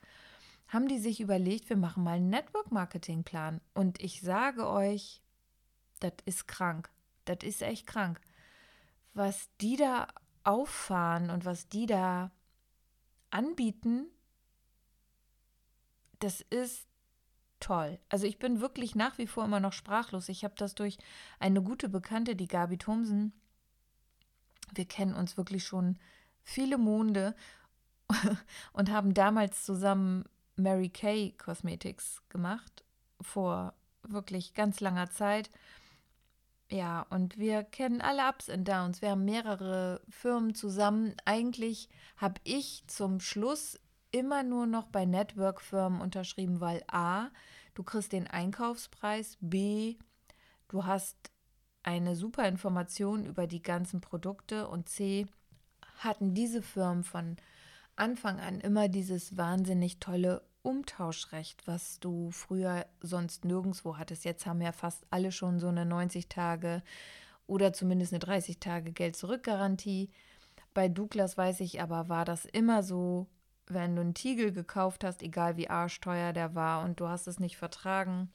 haben 0.68 0.88
die 0.88 0.98
sich 0.98 1.22
überlegt, 1.22 1.70
wir 1.70 1.78
machen 1.78 2.04
mal 2.04 2.16
einen 2.16 2.28
Network-Marketing-Plan. 2.28 3.62
Und 3.72 3.98
ich 3.98 4.20
sage 4.20 4.68
euch, 4.68 5.22
das 6.00 6.12
ist 6.26 6.46
krank. 6.46 6.90
Das 7.24 7.38
ist 7.40 7.62
echt 7.62 7.86
krank. 7.86 8.20
Was 9.14 9.48
die 9.62 9.76
da 9.76 10.06
auffahren 10.44 11.30
und 11.30 11.46
was 11.46 11.66
die 11.70 11.86
da 11.86 12.30
anbieten, 13.30 14.04
das 16.18 16.42
ist 16.42 16.89
toll. 17.60 17.98
Also 18.08 18.26
ich 18.26 18.38
bin 18.38 18.60
wirklich 18.60 18.94
nach 18.94 19.18
wie 19.18 19.26
vor 19.26 19.44
immer 19.44 19.60
noch 19.60 19.72
sprachlos. 19.72 20.28
Ich 20.28 20.44
habe 20.44 20.54
das 20.56 20.74
durch 20.74 20.98
eine 21.38 21.62
gute 21.62 21.88
Bekannte, 21.88 22.36
die 22.36 22.48
Gabi 22.48 22.78
Thomsen. 22.78 23.32
Wir 24.74 24.86
kennen 24.86 25.14
uns 25.14 25.36
wirklich 25.36 25.64
schon 25.64 25.98
viele 26.42 26.78
Monde 26.78 27.34
und 28.72 28.90
haben 28.90 29.14
damals 29.14 29.64
zusammen 29.64 30.24
Mary 30.56 30.88
Kay 30.88 31.32
Cosmetics 31.32 32.22
gemacht, 32.28 32.84
vor 33.20 33.74
wirklich 34.02 34.54
ganz 34.54 34.80
langer 34.80 35.10
Zeit. 35.10 35.50
Ja, 36.70 37.04
und 37.10 37.36
wir 37.36 37.64
kennen 37.64 38.00
alle 38.00 38.28
Ups 38.28 38.48
und 38.48 38.66
Downs. 38.68 39.02
Wir 39.02 39.10
haben 39.10 39.24
mehrere 39.24 40.00
Firmen 40.08 40.54
zusammen. 40.54 41.16
Eigentlich 41.24 41.88
habe 42.16 42.40
ich 42.44 42.84
zum 42.86 43.18
Schluss 43.18 43.80
immer 44.12 44.42
nur 44.42 44.66
noch 44.66 44.86
bei 44.86 45.04
Network-Firmen 45.04 46.00
unterschrieben, 46.00 46.60
weil 46.60 46.82
A, 46.88 47.28
du 47.74 47.82
kriegst 47.82 48.12
den 48.12 48.26
Einkaufspreis, 48.26 49.38
B, 49.40 49.96
du 50.68 50.84
hast 50.86 51.16
eine 51.82 52.16
super 52.16 52.46
Information 52.46 53.24
über 53.24 53.46
die 53.46 53.62
ganzen 53.62 54.00
Produkte 54.00 54.68
und 54.68 54.88
C, 54.88 55.26
hatten 55.98 56.34
diese 56.34 56.62
Firmen 56.62 57.04
von 57.04 57.36
Anfang 57.96 58.40
an 58.40 58.60
immer 58.60 58.88
dieses 58.88 59.36
wahnsinnig 59.36 59.98
tolle 59.98 60.42
Umtauschrecht, 60.62 61.66
was 61.66 62.00
du 62.00 62.30
früher 62.30 62.86
sonst 63.00 63.44
nirgendwo 63.44 63.96
hattest. 63.96 64.24
Jetzt 64.24 64.46
haben 64.46 64.60
ja 64.60 64.72
fast 64.72 65.06
alle 65.10 65.32
schon 65.32 65.58
so 65.58 65.68
eine 65.68 65.86
90 65.86 66.28
Tage 66.28 66.82
oder 67.46 67.72
zumindest 67.72 68.12
eine 68.12 68.20
30 68.20 68.60
Tage 68.60 68.92
Geld-Zurück-Garantie. 68.92 70.10
Bei 70.74 70.88
Douglas 70.88 71.36
weiß 71.36 71.60
ich 71.60 71.80
aber, 71.80 72.08
war 72.08 72.24
das 72.24 72.44
immer 72.44 72.82
so, 72.82 73.26
wenn 73.72 73.96
du 73.96 74.02
einen 74.02 74.14
Tiegel 74.14 74.52
gekauft 74.52 75.04
hast, 75.04 75.22
egal 75.22 75.56
wie 75.56 75.70
arschteuer 75.70 76.32
der 76.32 76.54
war 76.54 76.84
und 76.84 77.00
du 77.00 77.08
hast 77.08 77.26
es 77.26 77.40
nicht 77.40 77.56
vertragen, 77.56 78.32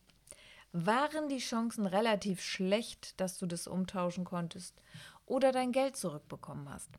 waren 0.71 1.29
die 1.29 1.37
Chancen 1.37 1.85
relativ 1.85 2.41
schlecht, 2.41 3.19
dass 3.19 3.37
du 3.37 3.45
das 3.45 3.67
umtauschen 3.67 4.25
konntest 4.25 4.81
oder 5.25 5.51
dein 5.51 5.71
Geld 5.71 5.95
zurückbekommen 5.95 6.69
hast. 6.69 6.89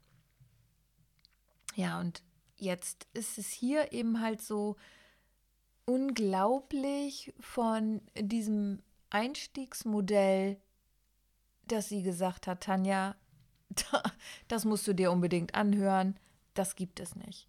Ja, 1.74 2.00
und 2.00 2.22
jetzt 2.56 3.06
ist 3.12 3.36
es 3.36 3.48
hier 3.48 3.92
eben 3.92 4.20
halt 4.20 4.40
so, 4.40 4.76
unglaublich 5.86 7.32
von 7.40 8.02
diesem 8.18 8.82
Einstiegsmodell, 9.10 10.60
dass 11.68 11.88
sie 11.88 12.02
gesagt 12.02 12.46
hat, 12.46 12.64
Tanja, 12.64 13.16
das 14.48 14.64
musst 14.64 14.86
du 14.86 14.92
dir 14.92 15.10
unbedingt 15.10 15.54
anhören, 15.54 16.18
das 16.54 16.76
gibt 16.76 17.00
es 17.00 17.14
nicht. 17.14 17.48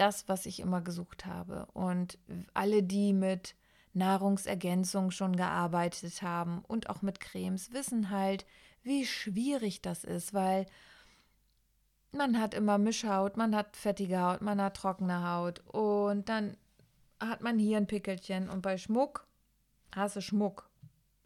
Das, 0.00 0.28
was 0.28 0.46
ich 0.46 0.60
immer 0.60 0.80
gesucht 0.80 1.26
habe. 1.26 1.66
Und 1.72 2.18
alle, 2.54 2.82
die 2.82 3.12
mit 3.12 3.54
Nahrungsergänzung 3.92 5.10
schon 5.10 5.36
gearbeitet 5.36 6.22
haben 6.22 6.64
und 6.66 6.88
auch 6.88 7.02
mit 7.02 7.20
Cremes, 7.20 7.72
wissen 7.72 8.10
halt, 8.10 8.46
wie 8.82 9.04
schwierig 9.04 9.82
das 9.82 10.04
ist, 10.04 10.32
weil 10.32 10.66
man 12.12 12.40
hat 12.40 12.54
immer 12.54 12.78
Mischhaut, 12.78 13.36
man 13.36 13.54
hat 13.54 13.76
fettige 13.76 14.20
Haut, 14.20 14.40
man 14.40 14.60
hat 14.60 14.76
trockene 14.76 15.28
Haut 15.28 15.60
und 15.66 16.28
dann 16.28 16.56
hat 17.20 17.42
man 17.42 17.58
hier 17.58 17.76
ein 17.76 17.86
Pickelchen 17.86 18.48
und 18.48 18.62
bei 18.62 18.78
Schmuck 18.78 19.26
hast 19.94 20.16
du 20.16 20.22
Schmuck. 20.22 20.70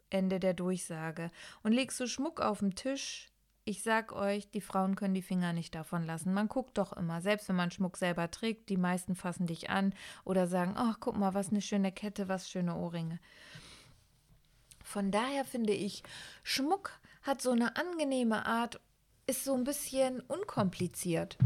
Ende 0.09 0.39
der 0.39 0.53
Durchsage. 0.53 1.31
Und 1.63 1.71
legst 1.71 1.99
du 1.99 2.07
Schmuck 2.07 2.39
auf 2.39 2.59
den 2.59 2.75
Tisch, 2.75 3.29
ich 3.65 3.81
sag 3.81 4.13
euch, 4.13 4.49
die 4.51 4.61
Frauen 4.61 4.95
können 4.95 5.15
die 5.15 5.23
Finger 5.23 5.51
nicht 5.51 5.73
davon 5.73 6.05
lassen. 6.05 6.33
Man 6.33 6.47
guckt 6.47 6.77
doch 6.77 6.93
immer, 6.93 7.21
selbst 7.21 7.49
wenn 7.49 7.55
man 7.55 7.71
Schmuck 7.71 7.97
selber 7.97 8.29
trägt, 8.29 8.69
die 8.69 8.77
meisten 8.77 9.15
fassen 9.15 9.47
dich 9.47 9.71
an 9.71 9.93
oder 10.23 10.45
sagen, 10.45 10.73
ach, 10.75 10.97
guck 10.99 11.17
mal, 11.17 11.33
was 11.33 11.49
eine 11.49 11.61
schöne 11.61 11.91
Kette, 11.91 12.29
was 12.29 12.49
schöne 12.49 12.75
Ohrringe. 12.75 13.19
Von 14.83 15.09
daher 15.09 15.45
finde 15.45 15.73
ich, 15.73 16.03
Schmuck 16.43 16.91
hat 17.23 17.41
so 17.41 17.51
eine 17.51 17.75
angenehme 17.75 18.45
Art, 18.45 18.79
ist 19.25 19.43
so 19.43 19.55
ein 19.55 19.63
bisschen 19.63 20.21
unkompliziert. 20.21 21.37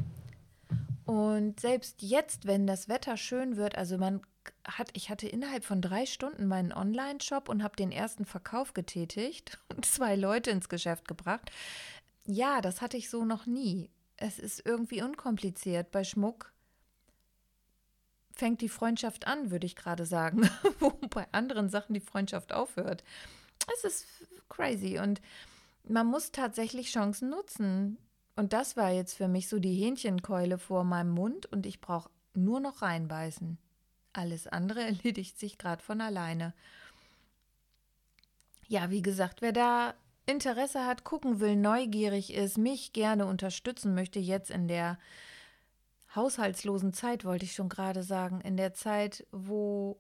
Und 1.06 1.60
selbst 1.62 2.02
jetzt, 2.02 2.46
wenn 2.46 2.68
das 2.68 2.90
Wetter 2.90 3.16
schön 3.16 3.56
wird, 3.56 3.78
also 3.78 3.98
man 3.98 4.22
hat, 4.66 4.90
ich 4.94 5.10
hatte 5.10 5.28
innerhalb 5.28 5.64
von 5.64 5.82
drei 5.82 6.06
Stunden 6.06 6.48
meinen 6.48 6.74
Online-Shop 6.74 7.50
und 7.50 7.64
habe 7.64 7.76
den 7.76 7.92
ersten 7.92 8.26
Verkauf 8.26 8.74
getätigt 8.74 9.58
und 9.70 9.86
zwei 9.88 10.16
Leute 10.16 10.52
ins 10.52 10.70
Geschäft 10.70 11.08
gebracht. 11.08 11.52
Ja, 12.32 12.62
das 12.62 12.80
hatte 12.80 12.96
ich 12.96 13.10
so 13.10 13.26
noch 13.26 13.48
nie. 13.48 13.90
Es 14.16 14.38
ist 14.38 14.64
irgendwie 14.64 15.02
unkompliziert. 15.02 15.90
Bei 15.90 16.04
Schmuck 16.04 16.54
fängt 18.36 18.62
die 18.62 18.70
Freundschaft 18.70 19.26
an, 19.26 19.50
würde 19.50 19.66
ich 19.66 19.76
gerade 19.76 20.06
sagen, 20.06 20.48
wo 20.80 20.92
bei 20.92 21.28
anderen 21.32 21.70
Sachen 21.70 21.96
die 21.96 22.00
Freundschaft 22.00 22.54
aufhört. 22.54 23.04
Es 23.74 23.84
ist 23.84 24.06
crazy 24.48 25.00
und 25.00 25.22
man 25.84 26.06
muss 26.06 26.32
tatsächlich 26.32 26.92
Chancen 26.92 27.32
nutzen. 27.32 27.98
Und 28.36 28.54
das 28.54 28.78
war 28.78 28.92
jetzt 28.92 29.16
für 29.16 29.28
mich 29.28 29.50
so 29.50 29.58
die 29.58 29.74
Hähnchenkeule 29.74 30.60
vor 30.60 30.84
meinem 30.84 31.10
Mund 31.10 31.48
und 31.48 31.66
ich 31.66 31.82
brauche 31.82 32.12
nur 32.36 32.60
noch 32.60 32.84
reinbeißen. 32.84 33.58
Alles 34.14 34.46
andere 34.46 34.84
erledigt 34.86 35.40
sich 35.40 35.58
gerade 35.58 35.82
von 35.82 36.00
alleine. 36.00 36.54
Ja, 38.68 38.92
wie 38.92 39.02
gesagt, 39.02 39.42
wer 39.42 39.52
da 39.52 39.96
Interesse 40.30 40.86
hat, 40.86 41.04
gucken 41.04 41.40
will, 41.40 41.56
neugierig 41.56 42.34
ist, 42.34 42.58
mich 42.58 42.94
gerne 42.94 43.26
unterstützen 43.26 43.96
möchte, 43.96 44.20
jetzt 44.20 44.52
in 44.52 44.68
der 44.68 45.00
haushaltslosen 46.16 46.94
Zeit, 46.94 47.26
wollte 47.26 47.46
ich 47.46 47.54
schon 47.54 47.68
gerade 47.68 48.04
sagen, 48.04 48.40
in 48.42 48.56
der 48.56 48.74
Zeit, 48.74 49.26
wo 49.32 50.00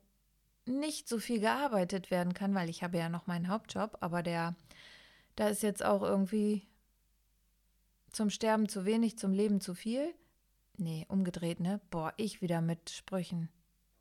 nicht 0.65 1.09
so 1.09 1.17
viel 1.17 1.39
gearbeitet 1.39 2.12
werden 2.12 2.33
kann, 2.33 2.53
weil 2.53 2.69
ich 2.69 2.83
habe 2.83 2.98
ja 2.98 3.09
noch 3.09 3.25
meinen 3.25 3.48
Hauptjob, 3.48 3.98
aber 4.01 4.21
der, 4.21 4.55
da 5.36 5.48
ist 5.48 5.63
jetzt 5.63 5.83
auch 5.83 6.03
irgendwie 6.03 6.67
zum 8.12 8.29
Sterben 8.29 8.69
zu 8.69 8.86
wenig, 8.86 9.17
zum 9.17 9.33
Leben 9.33 9.62
zu 9.62 9.74
viel. 9.74 10.13
Nee, 10.77 11.05
umgedreht, 11.09 11.59
ne? 11.59 11.81
Boah, 11.89 12.13
ich 12.17 12.41
wieder 12.41 12.62
mit 12.62 12.89
Sprüchen. 12.91 13.50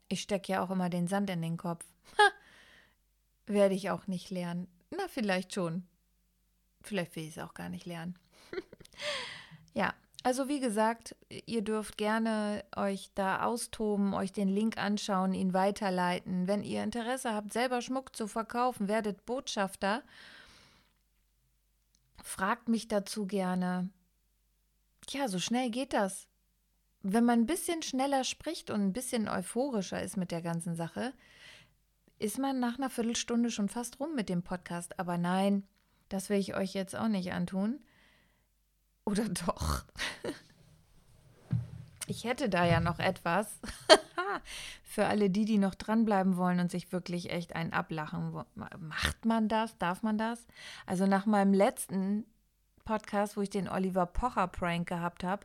Ich 0.09 0.21
stecke 0.21 0.53
ja 0.53 0.63
auch 0.63 0.71
immer 0.71 0.91
den 0.91 1.09
Sand 1.09 1.31
in 1.31 1.43
den 1.43 1.57
Kopf. 1.57 1.85
Werde 3.47 3.75
ich 3.75 3.91
auch 3.91 4.07
nicht 4.07 4.31
lernen. 4.31 4.69
Na, 4.91 5.09
vielleicht 5.09 5.55
schon. 5.55 5.87
Vielleicht 6.89 7.15
will 7.17 7.25
ich 7.25 7.37
es 7.37 7.43
auch 7.43 7.55
gar 7.55 7.69
nicht 7.69 7.87
lernen. 7.87 8.17
ja, 9.75 9.95
also 10.23 10.49
wie 10.49 10.61
gesagt, 10.61 11.15
ihr 11.47 11.63
dürft 11.63 11.97
gerne 11.97 12.65
euch 12.75 13.11
da 13.15 13.43
austoben, 13.45 14.15
euch 14.15 14.33
den 14.33 14.49
Link 14.49 14.79
anschauen, 14.79 15.35
ihn 15.35 15.55
weiterleiten. 15.55 16.49
Wenn 16.49 16.63
ihr 16.63 16.83
Interesse 16.83 17.35
habt, 17.35 17.53
selber 17.53 17.83
Schmuck 17.83 18.17
zu 18.17 18.27
verkaufen, 18.27 18.89
werdet 18.89 19.25
Botschafter. 19.27 20.03
Fragt 22.23 22.69
mich 22.69 22.89
dazu 22.89 23.27
gerne. 23.27 23.91
Ja, 25.11 25.29
so 25.29 25.39
schnell 25.39 25.71
geht 25.71 25.93
das 25.93 26.29
wenn 27.03 27.25
man 27.25 27.41
ein 27.41 27.47
bisschen 27.47 27.83
schneller 27.83 28.25
spricht 28.25 28.71
und 28.71 28.81
ein 28.81 28.93
bisschen 28.93 29.29
euphorischer 29.29 30.03
ist 30.03 30.17
mit 30.17 30.31
der 30.31 30.43
ganzen 30.43 30.75
Sache, 30.75 31.13
ist 32.19 32.39
man 32.39 32.59
nach 32.59 32.79
einer 32.79 32.91
Viertelstunde 32.91 33.51
schon 33.51 33.69
fast 33.69 34.01
rum 34.01 34.15
mit 34.15 34.29
dem 34.29 34.43
Podcast. 34.43 34.99
Aber 34.99 35.19
nein, 35.19 35.67
das 36.09 36.31
will 36.31 36.39
ich 36.39 36.55
euch 36.57 36.75
jetzt 36.75 36.97
auch 36.97 37.09
nicht 37.09 37.33
antun. 37.33 37.81
Oder 39.05 39.29
doch? 39.29 39.85
Ich 42.11 42.25
hätte 42.25 42.49
da 42.49 42.65
ja 42.65 42.81
noch 42.81 42.99
etwas. 42.99 43.61
Für 44.83 45.07
alle 45.07 45.29
die, 45.29 45.45
die 45.45 45.59
noch 45.59 45.75
dranbleiben 45.75 46.39
wollen 46.39 46.59
und 46.59 46.71
sich 46.71 46.91
wirklich 46.91 47.31
echt 47.31 47.55
einen 47.55 47.75
ablachen. 47.75 48.45
Macht 48.55 49.27
man 49.27 49.49
das? 49.49 49.77
Darf 49.77 50.03
man 50.03 50.17
das? 50.17 50.47
Also 50.87 51.07
nach 51.07 51.27
meinem 51.27 51.53
letzten 51.53 52.25
Podcast, 52.87 53.37
wo 53.37 53.43
ich 53.43 53.51
den 53.51 53.69
Oliver 53.69 54.07
Pocher 54.07 54.49
Prank 54.49 54.89
gehabt 54.89 55.23
habe, 55.23 55.45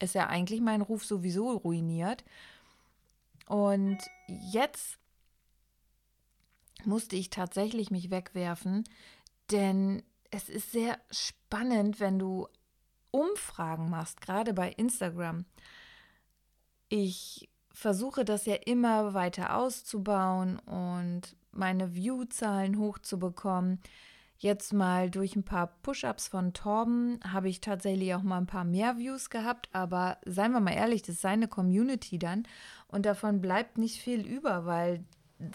ist 0.00 0.16
ja 0.16 0.26
eigentlich 0.26 0.60
mein 0.60 0.82
Ruf 0.82 1.04
sowieso 1.04 1.52
ruiniert. 1.52 2.24
Und 3.46 3.98
jetzt 4.26 4.98
musste 6.84 7.14
ich 7.14 7.30
tatsächlich 7.30 7.92
mich 7.92 8.10
wegwerfen, 8.10 8.84
denn 9.50 10.02
es 10.30 10.48
ist 10.48 10.72
sehr 10.72 10.98
spannend, 11.10 12.00
wenn 12.00 12.18
du 12.18 12.48
Umfragen 13.10 13.90
machst, 13.90 14.20
gerade 14.20 14.54
bei 14.54 14.70
Instagram. 14.70 15.44
Ich 16.88 17.48
versuche 17.72 18.24
das 18.24 18.46
ja 18.46 18.54
immer 18.54 19.14
weiter 19.14 19.56
auszubauen 19.56 20.58
und 20.60 21.36
meine 21.52 21.94
View-Zahlen 21.94 22.78
hochzubekommen. 22.78 23.80
Jetzt 24.38 24.72
mal 24.72 25.10
durch 25.10 25.36
ein 25.36 25.44
paar 25.44 25.66
Push-ups 25.82 26.28
von 26.28 26.54
Torben 26.54 27.20
habe 27.30 27.48
ich 27.48 27.60
tatsächlich 27.60 28.14
auch 28.14 28.22
mal 28.22 28.38
ein 28.38 28.46
paar 28.46 28.64
mehr 28.64 28.96
Views 28.96 29.28
gehabt, 29.28 29.68
aber 29.72 30.18
seien 30.24 30.52
wir 30.52 30.60
mal 30.60 30.72
ehrlich, 30.72 31.02
das 31.02 31.16
ist 31.16 31.20
seine 31.20 31.46
Community 31.46 32.18
dann 32.18 32.44
und 32.88 33.04
davon 33.04 33.40
bleibt 33.40 33.76
nicht 33.76 34.00
viel 34.00 34.26
über, 34.26 34.64
weil 34.64 35.04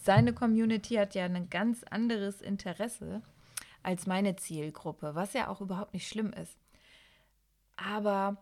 seine 0.03 0.33
Community 0.33 0.95
hat 0.95 1.15
ja 1.15 1.25
ein 1.25 1.49
ganz 1.49 1.83
anderes 1.83 2.41
Interesse 2.41 3.23
als 3.85 4.07
meine 4.07 4.35
Zielgruppe, 4.35 5.15
was 5.15 5.33
ja 5.33 5.47
auch 5.47 5.61
überhaupt 5.61 5.93
nicht 5.93 6.07
schlimm 6.07 6.33
ist. 6.33 6.57
Aber 7.77 8.37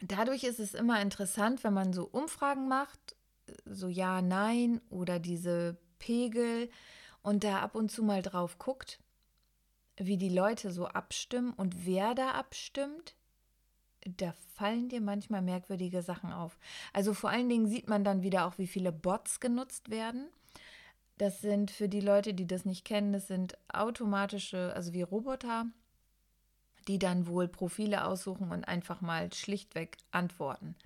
dadurch 0.00 0.44
ist 0.44 0.60
es 0.60 0.74
immer 0.74 1.02
interessant, 1.02 1.64
wenn 1.64 1.74
man 1.74 1.92
so 1.92 2.04
Umfragen 2.04 2.68
macht, 2.68 3.16
so 3.64 3.88
ja, 3.88 4.22
nein 4.22 4.80
oder 4.90 5.18
diese 5.18 5.76
Pegel 5.98 6.70
und 7.22 7.42
da 7.42 7.60
ab 7.60 7.74
und 7.74 7.90
zu 7.90 8.02
mal 8.02 8.22
drauf 8.22 8.58
guckt, 8.58 9.00
wie 9.96 10.16
die 10.16 10.30
Leute 10.30 10.70
so 10.70 10.86
abstimmen 10.86 11.52
und 11.52 11.84
wer 11.84 12.14
da 12.14 12.30
abstimmt, 12.32 13.16
da 14.06 14.32
fallen 14.54 14.88
dir 14.88 15.00
manchmal 15.00 15.42
merkwürdige 15.42 16.02
Sachen 16.02 16.32
auf. 16.32 16.58
Also 16.92 17.12
vor 17.12 17.30
allen 17.30 17.48
Dingen 17.48 17.66
sieht 17.66 17.88
man 17.88 18.04
dann 18.04 18.22
wieder 18.22 18.46
auch, 18.46 18.56
wie 18.56 18.66
viele 18.66 18.92
Bots 18.92 19.40
genutzt 19.40 19.90
werden. 19.90 20.28
Das 21.20 21.42
sind 21.42 21.70
für 21.70 21.86
die 21.86 22.00
Leute, 22.00 22.32
die 22.32 22.46
das 22.46 22.64
nicht 22.64 22.82
kennen, 22.82 23.12
das 23.12 23.26
sind 23.26 23.58
automatische, 23.70 24.72
also 24.74 24.94
wie 24.94 25.02
Roboter, 25.02 25.66
die 26.88 26.98
dann 26.98 27.26
wohl 27.26 27.46
Profile 27.46 28.06
aussuchen 28.06 28.50
und 28.50 28.64
einfach 28.64 29.02
mal 29.02 29.30
schlichtweg 29.30 29.98
antworten. 30.12 30.76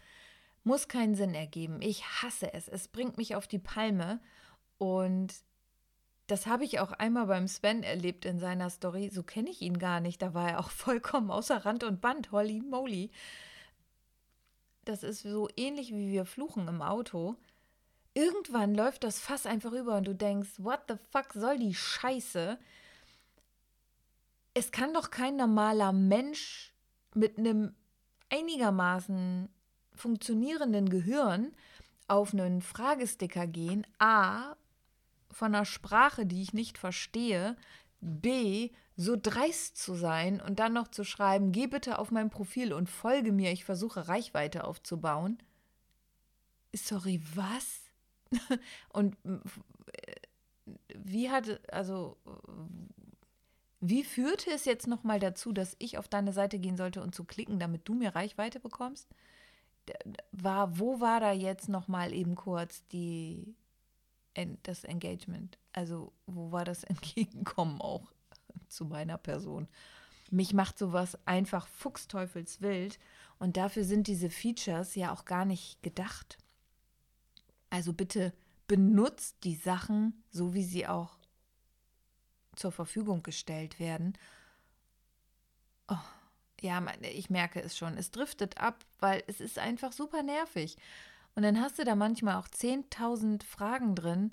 Muss 0.64 0.88
keinen 0.88 1.14
Sinn 1.14 1.36
ergeben. 1.36 1.80
Ich 1.82 2.04
hasse 2.04 2.52
es. 2.52 2.66
Es 2.66 2.88
bringt 2.88 3.16
mich 3.16 3.36
auf 3.36 3.46
die 3.46 3.60
Palme. 3.60 4.18
Und 4.76 5.32
das 6.26 6.48
habe 6.48 6.64
ich 6.64 6.80
auch 6.80 6.90
einmal 6.90 7.26
beim 7.26 7.46
Sven 7.46 7.84
erlebt 7.84 8.24
in 8.24 8.40
seiner 8.40 8.70
Story. 8.70 9.10
So 9.10 9.22
kenne 9.22 9.50
ich 9.50 9.62
ihn 9.62 9.78
gar 9.78 10.00
nicht. 10.00 10.20
Da 10.20 10.34
war 10.34 10.50
er 10.50 10.58
auch 10.58 10.70
vollkommen 10.72 11.30
außer 11.30 11.64
Rand 11.64 11.84
und 11.84 12.00
Band. 12.00 12.32
Holly 12.32 12.60
moly. 12.60 13.12
Das 14.84 15.04
ist 15.04 15.22
so 15.22 15.48
ähnlich 15.56 15.92
wie 15.92 16.10
wir 16.10 16.24
fluchen 16.24 16.66
im 16.66 16.82
Auto. 16.82 17.36
Irgendwann 18.14 18.74
läuft 18.74 19.04
das 19.04 19.18
Fass 19.18 19.44
einfach 19.44 19.72
über 19.72 19.96
und 19.96 20.06
du 20.06 20.14
denkst, 20.14 20.50
what 20.58 20.80
the 20.88 20.94
fuck 21.10 21.32
soll 21.32 21.58
die 21.58 21.74
Scheiße? 21.74 22.58
es 24.54 24.70
kann 24.70 24.94
doch 24.94 25.10
kein 25.10 25.36
normaler 25.36 25.92
Mensch 25.92 26.72
mit 27.12 27.38
einem 27.38 27.74
einigermaßen 28.30 29.48
funktionierenden 29.94 30.88
Gehirn 30.88 31.52
auf 32.06 32.32
einen 32.32 32.62
Fragesticker 32.62 33.46
gehen. 33.46 33.86
A, 33.98 34.56
von 35.30 35.54
einer 35.54 35.64
Sprache, 35.64 36.24
die 36.24 36.42
ich 36.42 36.54
nicht 36.54 36.78
verstehe. 36.78 37.56
B, 38.00 38.70
so 38.96 39.16
dreist 39.20 39.76
zu 39.76 39.94
sein 39.94 40.40
und 40.40 40.60
dann 40.60 40.72
noch 40.72 40.88
zu 40.88 41.04
schreiben, 41.04 41.50
geh 41.50 41.66
bitte 41.66 41.98
auf 41.98 42.10
mein 42.10 42.30
Profil 42.30 42.72
und 42.72 42.88
folge 42.88 43.32
mir, 43.32 43.50
ich 43.50 43.64
versuche 43.64 44.08
Reichweite 44.08 44.64
aufzubauen. 44.64 45.38
Sorry, 46.72 47.20
was? 47.34 47.83
Und 48.90 49.16
wie 50.94 51.30
hat, 51.30 51.60
also 51.72 52.16
wie 53.86 54.02
führte 54.02 54.50
es 54.50 54.64
jetzt 54.64 54.86
nochmal 54.86 55.20
dazu, 55.20 55.52
dass 55.52 55.76
ich 55.78 55.98
auf 55.98 56.08
deine 56.08 56.32
Seite 56.32 56.58
gehen 56.58 56.78
sollte 56.78 57.02
und 57.02 57.14
zu 57.14 57.24
klicken, 57.24 57.58
damit 57.58 57.86
du 57.86 57.92
mir 57.94 58.14
Reichweite 58.14 58.58
bekommst? 58.58 59.06
War, 60.32 60.78
wo 60.78 61.00
war 61.00 61.20
da 61.20 61.32
jetzt 61.32 61.68
nochmal 61.68 62.14
eben 62.14 62.34
kurz 62.34 62.86
die, 62.88 63.54
das 64.62 64.84
Engagement? 64.84 65.58
Also, 65.72 66.12
wo 66.26 66.50
war 66.50 66.64
das 66.64 66.84
Entgegenkommen 66.84 67.78
auch 67.80 68.10
zu 68.68 68.86
meiner 68.86 69.18
Person? 69.18 69.68
Mich 70.30 70.54
macht 70.54 70.78
sowas 70.78 71.18
einfach 71.26 71.66
fuchsteufelswild 71.68 72.98
und 73.38 73.58
dafür 73.58 73.84
sind 73.84 74.06
diese 74.06 74.30
Features 74.30 74.94
ja 74.94 75.12
auch 75.12 75.26
gar 75.26 75.44
nicht 75.44 75.82
gedacht. 75.82 76.38
Also 77.74 77.92
bitte 77.92 78.32
benutzt 78.68 79.38
die 79.42 79.56
Sachen 79.56 80.22
so, 80.30 80.54
wie 80.54 80.62
sie 80.62 80.86
auch 80.86 81.18
zur 82.54 82.70
Verfügung 82.70 83.24
gestellt 83.24 83.80
werden. 83.80 84.16
Oh, 85.88 85.98
ja, 86.60 86.80
ich 87.00 87.30
merke 87.30 87.60
es 87.60 87.76
schon. 87.76 87.98
Es 87.98 88.12
driftet 88.12 88.58
ab, 88.58 88.84
weil 89.00 89.24
es 89.26 89.40
ist 89.40 89.58
einfach 89.58 89.90
super 89.90 90.22
nervig. 90.22 90.76
Und 91.34 91.42
dann 91.42 91.60
hast 91.60 91.80
du 91.80 91.84
da 91.84 91.96
manchmal 91.96 92.36
auch 92.36 92.46
10.000 92.46 93.42
Fragen 93.42 93.96
drin, 93.96 94.32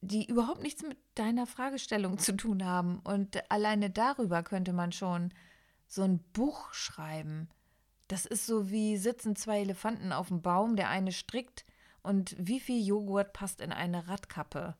die 0.00 0.24
überhaupt 0.24 0.62
nichts 0.62 0.82
mit 0.82 0.96
deiner 1.16 1.46
Fragestellung 1.46 2.16
zu 2.16 2.34
tun 2.34 2.64
haben. 2.64 3.00
Und 3.00 3.50
alleine 3.50 3.90
darüber 3.90 4.42
könnte 4.42 4.72
man 4.72 4.90
schon 4.92 5.34
so 5.86 6.00
ein 6.00 6.18
Buch 6.32 6.72
schreiben. 6.72 7.50
Das 8.08 8.24
ist 8.24 8.46
so 8.46 8.70
wie 8.70 8.96
sitzen 8.96 9.34
zwei 9.34 9.60
Elefanten 9.60 10.12
auf 10.12 10.28
dem 10.28 10.42
Baum, 10.42 10.76
der 10.76 10.88
eine 10.88 11.12
strickt 11.12 11.64
und 12.02 12.36
wie 12.38 12.60
viel 12.60 12.86
Joghurt 12.86 13.32
passt 13.32 13.60
in 13.60 13.72
eine 13.72 14.06
Radkappe. 14.06 14.76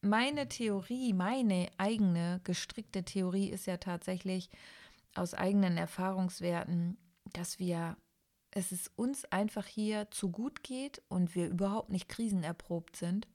Meine 0.00 0.48
Theorie, 0.48 1.12
meine 1.12 1.68
eigene 1.78 2.40
gestrickte 2.44 3.04
Theorie 3.04 3.48
ist 3.48 3.66
ja 3.66 3.76
tatsächlich 3.76 4.50
aus 5.14 5.34
eigenen 5.34 5.76
Erfahrungswerten, 5.76 6.96
dass 7.32 7.58
wir, 7.58 7.96
es 8.50 8.72
ist 8.72 8.90
uns 8.96 9.24
einfach 9.26 9.66
hier 9.66 10.10
zu 10.10 10.30
gut 10.30 10.62
geht 10.62 11.02
und 11.08 11.34
wir 11.34 11.48
überhaupt 11.48 11.90
nicht 11.90 12.08
krisenerprobt 12.08 12.96
sind 12.96 13.28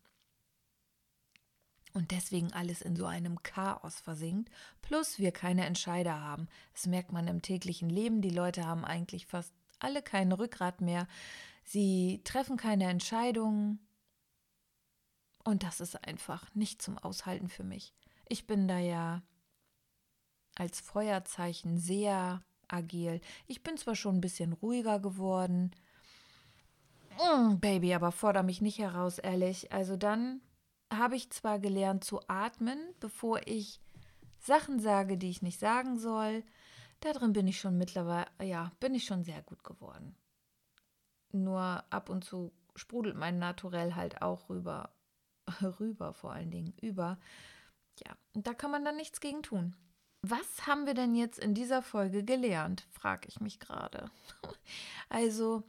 und 1.94 2.12
deswegen 2.12 2.54
alles 2.54 2.82
in 2.82 2.96
so 2.96 3.06
einem 3.06 3.42
Chaos 3.44 4.00
versinkt, 4.00 4.52
plus 4.82 5.20
wir 5.20 5.32
keine 5.32 5.66
Entscheider 5.66 6.22
haben. 6.22 6.48
Das 6.74 6.86
merkt 6.86 7.12
man 7.12 7.28
im 7.28 7.42
täglichen 7.42 7.90
Leben. 7.90 8.22
Die 8.22 8.30
Leute 8.30 8.66
haben 8.66 8.86
eigentlich 8.86 9.26
fast 9.26 9.54
alle 9.80 10.02
kein 10.02 10.32
Rückgrat 10.32 10.82
mehr. 10.82 11.08
Sie 11.64 12.22
treffen 12.24 12.58
keine 12.58 12.90
Entscheidungen. 12.90 13.80
Und 15.44 15.64
das 15.64 15.80
ist 15.80 16.04
einfach 16.06 16.54
nicht 16.56 16.82
zum 16.82 16.98
Aushalten 16.98 17.50
für 17.50 17.64
mich. 17.64 17.94
Ich 18.28 18.48
bin 18.48 18.68
da 18.68 18.80
ja 18.80 19.22
als 20.56 20.82
Feuerzeichen 20.82 21.78
sehr 21.78 22.44
agil. 22.68 23.22
Ich 23.46 23.64
bin 23.64 23.78
zwar 23.78 23.96
schon 23.96 24.18
ein 24.18 24.22
bisschen 24.22 24.54
ruhiger 24.54 25.00
geworden. 25.00 25.72
Mm, 27.18 27.60
Baby, 27.60 27.94
aber 27.94 28.12
fordere 28.12 28.44
mich 28.44 28.62
nicht 28.62 28.80
heraus, 28.80 29.20
ehrlich. 29.20 29.72
Also 29.72 29.96
dann 29.96 30.42
habe 30.94 31.16
ich 31.16 31.30
zwar 31.32 31.60
gelernt 31.60 32.04
zu 32.04 32.22
atmen, 32.28 32.80
bevor 33.00 33.42
ich 33.46 33.80
Sachen 34.40 34.80
sage, 34.80 35.18
die 35.18 35.30
ich 35.30 35.42
nicht 35.42 35.60
sagen 35.60 35.98
soll. 36.00 36.44
Darin 37.00 37.34
bin 37.34 37.48
ich 37.48 37.60
schon 37.60 37.78
mittlerweile, 37.78 38.28
ja, 38.42 38.72
bin 38.80 38.96
ich 38.96 39.06
schon 39.06 39.24
sehr 39.24 39.42
gut 39.44 39.64
geworden. 39.64 40.16
Nur 41.32 41.84
ab 41.90 42.10
und 42.10 42.24
zu 42.24 42.52
sprudelt 42.76 43.16
mein 43.16 43.40
Naturell 43.40 43.96
halt 43.96 44.22
auch 44.22 44.50
rüber, 44.50 44.92
rüber 45.80 46.14
vor 46.14 46.32
allen 46.34 46.52
Dingen, 46.52 46.74
über. 46.82 47.20
Ja, 48.06 48.16
da 48.34 48.54
kann 48.54 48.72
man 48.72 48.86
dann 48.86 48.96
nichts 48.96 49.20
gegen 49.20 49.44
tun. 49.44 49.76
Was 50.22 50.66
haben 50.68 50.86
wir 50.86 50.94
denn 50.94 51.16
jetzt 51.16 51.40
in 51.40 51.54
dieser 51.54 51.82
Folge 51.82 52.24
gelernt, 52.24 52.86
frage 52.92 53.28
ich 53.28 53.40
mich 53.40 53.60
gerade. 53.60 54.10
also, 55.10 55.64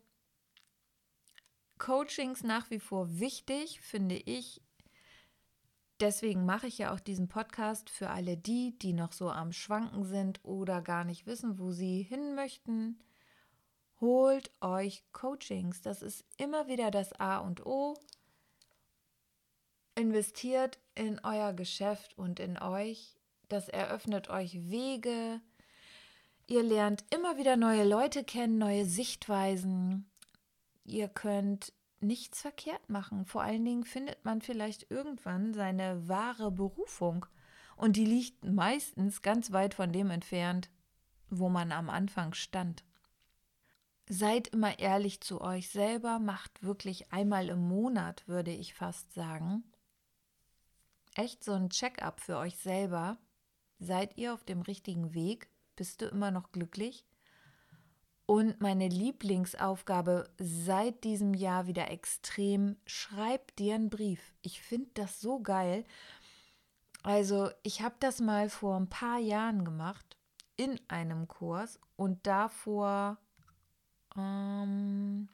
Coachings 1.79 2.43
nach 2.43 2.71
wie 2.71 2.81
vor 2.81 3.19
wichtig, 3.21 3.81
finde 3.81 4.17
ich, 4.17 4.61
Deswegen 6.01 6.45
mache 6.45 6.69
ich 6.69 6.79
ja 6.79 6.93
auch 6.95 7.01
diesen 7.01 7.27
Podcast 7.29 7.91
für 7.91 8.11
alle 8.11 8.37
die, 8.37 8.79
die 8.79 8.93
noch 8.93 9.13
so 9.13 9.31
am 9.31 9.53
Schwanken 9.53 10.05
sind 10.05 10.41
oder 10.45 10.81
gar 10.81 11.05
nicht 11.05 11.27
wissen, 11.27 11.59
wo 11.59 11.73
sie 11.73 12.03
hin 12.03 12.37
möchten. 12.37 13.01
Holt 14.01 14.53
euch 14.61 15.03
Coachings. 15.13 15.81
Das 15.83 16.03
ist 16.03 16.25
immer 16.37 16.69
wieder 16.69 16.93
das 16.93 17.13
A 17.15 17.39
und 17.39 17.67
O. 17.67 17.95
Investiert 19.97 20.79
in 20.95 21.19
euer 21.25 21.53
Geschäft 21.53 22.17
und 22.17 22.39
in 22.39 22.59
euch. 22.59 23.19
Das 23.49 23.69
eröffnet 23.69 24.31
euch 24.31 24.71
Wege. 24.71 25.41
Ihr 26.47 26.63
lernt 26.63 27.05
immer 27.11 27.39
wieder 27.39 27.57
neue 27.57 27.85
Leute 27.85 28.23
kennen, 28.23 28.59
neue 28.59 28.85
Sichtweisen. 28.85 30.09
Ihr 30.85 31.09
könnt 31.09 31.73
nichts 32.01 32.41
verkehrt 32.41 32.89
machen. 32.89 33.25
Vor 33.25 33.43
allen 33.43 33.65
Dingen 33.65 33.85
findet 33.85 34.25
man 34.25 34.41
vielleicht 34.41 34.91
irgendwann 34.91 35.55
seine 35.55 36.09
wahre 36.09 36.51
Berufung. 36.51 37.27
Und 37.77 37.97
die 37.97 38.05
liegt 38.05 38.45
meistens 38.45 39.23
ganz 39.23 39.53
weit 39.53 39.75
von 39.75 39.93
dem 39.93 40.11
entfernt, 40.11 40.71
wo 41.31 41.49
man 41.49 41.73
am 41.73 41.91
Anfang 41.91 42.35
stand. 42.35 42.85
Seid 44.09 44.49
immer 44.49 44.79
ehrlich 44.79 45.21
zu 45.21 45.41
euch 45.41 45.69
selber, 45.69 46.19
macht 46.19 46.63
wirklich 46.63 47.13
einmal 47.13 47.51
im 47.51 47.69
Monat, 47.69 48.27
würde 48.27 48.51
ich 48.51 48.75
fast 48.75 49.13
sagen. 49.13 49.65
Echt 51.15 51.45
so 51.45 51.53
ein 51.53 51.69
Check-up 51.69 52.21
für 52.21 52.39
euch 52.39 52.57
selber. 52.57 53.19
Seid 53.79 54.17
ihr 54.17 54.33
auf 54.33 54.45
dem 54.45 54.63
richtigen 54.63 55.15
Weg? 55.15 55.51
Bist 55.77 56.01
du 56.01 56.07
immer 56.07 56.31
noch 56.31 56.53
glücklich? 56.53 57.05
Und 58.31 58.61
meine 58.61 58.89
Lieblingsaufgabe 58.89 60.29
seit 60.37 61.03
diesem 61.03 61.33
Jahr 61.33 61.67
wieder 61.67 61.91
extrem, 61.91 62.77
schreib 62.85 63.57
dir 63.57 63.75
einen 63.75 63.89
Brief. 63.89 64.21
Ich 64.43 64.61
finde 64.61 64.91
das 64.93 65.23
so 65.23 65.41
geil. 65.41 65.87
Also 67.03 67.49
ich 67.63 67.81
habe 67.81 67.95
das 68.01 68.21
mal 68.21 68.51
vor 68.51 68.77
ein 68.77 68.91
paar 68.91 69.19
Jahren 69.19 69.65
gemacht 69.65 70.19
in 70.57 70.79
einem 70.89 71.27
Kurs 71.27 71.81
und 71.97 72.27
davor 72.27 73.17
ähm, 74.15 75.31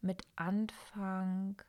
mit 0.00 0.22
Anfang, 0.36 1.60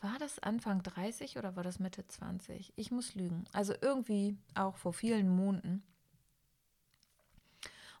war 0.00 0.20
das 0.20 0.38
Anfang 0.38 0.84
30 0.84 1.36
oder 1.36 1.56
war 1.56 1.64
das 1.64 1.80
Mitte 1.80 2.06
20? 2.06 2.74
Ich 2.76 2.92
muss 2.92 3.16
lügen. 3.16 3.44
Also 3.52 3.74
irgendwie 3.80 4.36
auch 4.54 4.76
vor 4.76 4.92
vielen 4.92 5.28
Monaten. 5.28 5.82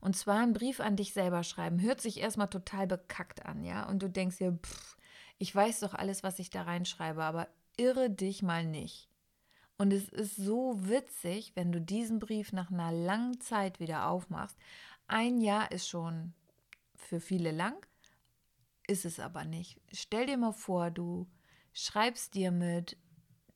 Und 0.00 0.16
zwar 0.16 0.40
einen 0.40 0.52
Brief 0.52 0.80
an 0.80 0.96
dich 0.96 1.12
selber 1.12 1.42
schreiben. 1.42 1.80
Hört 1.80 2.00
sich 2.00 2.18
erstmal 2.20 2.48
total 2.48 2.86
bekackt 2.86 3.44
an, 3.46 3.64
ja? 3.64 3.88
Und 3.88 4.02
du 4.02 4.08
denkst 4.08 4.38
dir, 4.38 4.52
pff, 4.52 4.96
ich 5.38 5.54
weiß 5.54 5.80
doch 5.80 5.94
alles, 5.94 6.22
was 6.22 6.38
ich 6.38 6.50
da 6.50 6.62
reinschreibe, 6.62 7.22
aber 7.22 7.48
irre 7.76 8.10
dich 8.10 8.42
mal 8.42 8.64
nicht. 8.64 9.08
Und 9.76 9.92
es 9.92 10.08
ist 10.08 10.36
so 10.36 10.88
witzig, 10.88 11.52
wenn 11.54 11.70
du 11.70 11.80
diesen 11.80 12.18
Brief 12.18 12.52
nach 12.52 12.70
einer 12.70 12.90
langen 12.90 13.40
Zeit 13.40 13.78
wieder 13.78 14.08
aufmachst. 14.08 14.58
Ein 15.06 15.40
Jahr 15.40 15.70
ist 15.70 15.88
schon 15.88 16.34
für 16.96 17.20
viele 17.20 17.52
lang, 17.52 17.76
ist 18.88 19.04
es 19.04 19.20
aber 19.20 19.44
nicht. 19.44 19.80
Stell 19.92 20.26
dir 20.26 20.36
mal 20.36 20.52
vor, 20.52 20.90
du 20.90 21.28
schreibst 21.72 22.34
dir 22.34 22.50
mit 22.50 22.96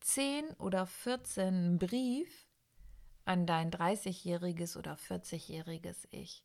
10 0.01 0.45
oder 0.59 0.87
14 0.87 1.49
einen 1.49 1.79
Brief 1.79 2.47
an 3.25 3.47
dein 3.47 3.71
30-jähriges 3.71 4.77
oder 4.77 4.95
40-jähriges 4.95 6.09
Ich. 6.11 6.45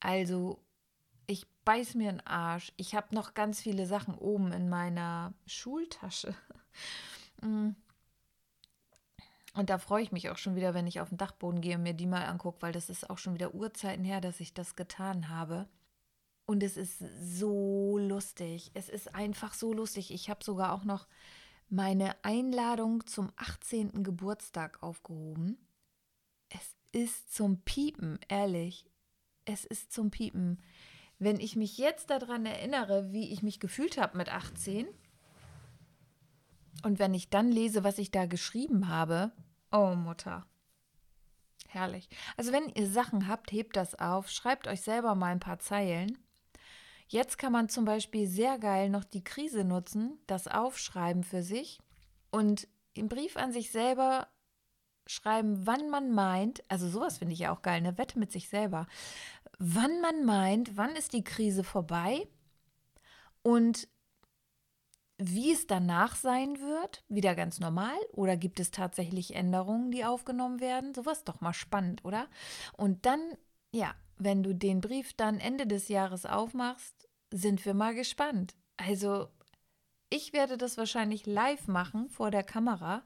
Also, 0.00 0.62
ich 1.26 1.46
beiß 1.64 1.94
mir 1.94 2.10
den 2.10 2.26
Arsch. 2.26 2.72
Ich 2.76 2.94
habe 2.94 3.14
noch 3.14 3.34
ganz 3.34 3.60
viele 3.60 3.86
Sachen 3.86 4.14
oben 4.14 4.52
in 4.52 4.68
meiner 4.68 5.32
Schultasche. 5.46 6.34
Mm. 7.40 7.70
Und 9.54 9.70
da 9.70 9.78
freue 9.78 10.02
ich 10.02 10.12
mich 10.12 10.30
auch 10.30 10.38
schon 10.38 10.56
wieder, 10.56 10.72
wenn 10.72 10.86
ich 10.86 11.00
auf 11.00 11.08
den 11.08 11.18
Dachboden 11.18 11.60
gehe 11.60 11.76
und 11.76 11.82
mir 11.82 11.94
die 11.94 12.06
mal 12.06 12.24
angucke, 12.24 12.62
weil 12.62 12.72
das 12.72 12.88
ist 12.88 13.10
auch 13.10 13.18
schon 13.18 13.34
wieder 13.34 13.54
Urzeiten 13.54 14.04
her, 14.04 14.20
dass 14.20 14.40
ich 14.40 14.54
das 14.54 14.76
getan 14.76 15.28
habe. 15.28 15.68
Und 16.46 16.62
es 16.62 16.76
ist 16.76 16.98
so 17.20 17.98
lustig. 17.98 18.70
Es 18.74 18.88
ist 18.88 19.14
einfach 19.14 19.54
so 19.54 19.72
lustig. 19.72 20.12
Ich 20.12 20.28
habe 20.28 20.44
sogar 20.44 20.72
auch 20.72 20.84
noch 20.84 21.06
meine 21.68 22.14
Einladung 22.24 23.06
zum 23.06 23.32
18. 23.36 24.02
Geburtstag 24.02 24.82
aufgehoben. 24.82 25.58
Es 26.48 26.74
ist 26.92 27.34
zum 27.34 27.60
Piepen, 27.62 28.18
ehrlich. 28.28 28.86
Es 29.44 29.64
ist 29.64 29.92
zum 29.92 30.10
Piepen. 30.10 30.62
Wenn 31.18 31.40
ich 31.40 31.56
mich 31.56 31.78
jetzt 31.78 32.10
daran 32.10 32.46
erinnere, 32.46 33.12
wie 33.12 33.32
ich 33.32 33.42
mich 33.42 33.60
gefühlt 33.60 33.98
habe 33.98 34.16
mit 34.16 34.28
18 34.28 34.86
und 36.82 36.98
wenn 36.98 37.14
ich 37.14 37.30
dann 37.30 37.50
lese, 37.50 37.84
was 37.84 37.98
ich 37.98 38.10
da 38.10 38.26
geschrieben 38.26 38.88
habe, 38.88 39.32
oh 39.72 39.94
Mutter. 39.94 40.46
Herrlich. 41.68 42.08
Also 42.36 42.52
wenn 42.52 42.68
ihr 42.68 42.88
Sachen 42.88 43.26
habt, 43.26 43.50
hebt 43.50 43.76
das 43.76 43.94
auf, 43.96 44.30
schreibt 44.30 44.68
euch 44.68 44.82
selber 44.82 45.14
mal 45.14 45.32
ein 45.32 45.40
paar 45.40 45.58
Zeilen 45.58 46.18
Jetzt 47.14 47.38
kann 47.38 47.52
man 47.52 47.68
zum 47.68 47.84
Beispiel 47.84 48.26
sehr 48.26 48.58
geil 48.58 48.90
noch 48.90 49.04
die 49.04 49.22
Krise 49.22 49.62
nutzen, 49.62 50.18
das 50.26 50.48
Aufschreiben 50.48 51.22
für 51.22 51.44
sich 51.44 51.78
und 52.32 52.66
im 52.92 53.08
Brief 53.08 53.36
an 53.36 53.52
sich 53.52 53.70
selber 53.70 54.26
schreiben, 55.06 55.64
wann 55.64 55.90
man 55.90 56.10
meint, 56.10 56.68
also 56.68 56.88
sowas 56.88 57.18
finde 57.18 57.34
ich 57.34 57.38
ja 57.38 57.54
auch 57.54 57.62
geil, 57.62 57.76
eine 57.76 57.98
Wette 57.98 58.18
mit 58.18 58.32
sich 58.32 58.48
selber, 58.48 58.88
wann 59.60 60.00
man 60.00 60.24
meint, 60.24 60.76
wann 60.76 60.96
ist 60.96 61.12
die 61.12 61.22
Krise 61.22 61.62
vorbei 61.62 62.26
und 63.42 63.86
wie 65.16 65.52
es 65.52 65.68
danach 65.68 66.16
sein 66.16 66.58
wird, 66.58 67.04
wieder 67.06 67.36
ganz 67.36 67.60
normal 67.60 67.96
oder 68.10 68.36
gibt 68.36 68.58
es 68.58 68.72
tatsächlich 68.72 69.36
Änderungen, 69.36 69.92
die 69.92 70.04
aufgenommen 70.04 70.58
werden? 70.58 70.94
Sowas 70.94 71.22
doch 71.22 71.40
mal 71.40 71.54
spannend, 71.54 72.04
oder? 72.04 72.26
Und 72.76 73.06
dann, 73.06 73.20
ja, 73.70 73.94
wenn 74.18 74.42
du 74.42 74.52
den 74.52 74.80
Brief 74.80 75.14
dann 75.14 75.38
Ende 75.38 75.68
des 75.68 75.88
Jahres 75.88 76.26
aufmachst, 76.26 77.03
sind 77.34 77.64
wir 77.64 77.74
mal 77.74 77.94
gespannt. 77.94 78.54
Also, 78.76 79.28
ich 80.08 80.32
werde 80.32 80.56
das 80.56 80.78
wahrscheinlich 80.78 81.26
live 81.26 81.66
machen 81.66 82.08
vor 82.08 82.30
der 82.30 82.44
Kamera 82.44 83.02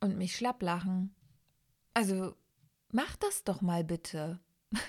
und 0.00 0.16
mich 0.16 0.34
schlapp 0.34 0.62
lachen. 0.62 1.14
Also, 1.92 2.34
mach 2.90 3.14
das 3.16 3.44
doch 3.44 3.60
mal 3.60 3.84
bitte. 3.84 4.40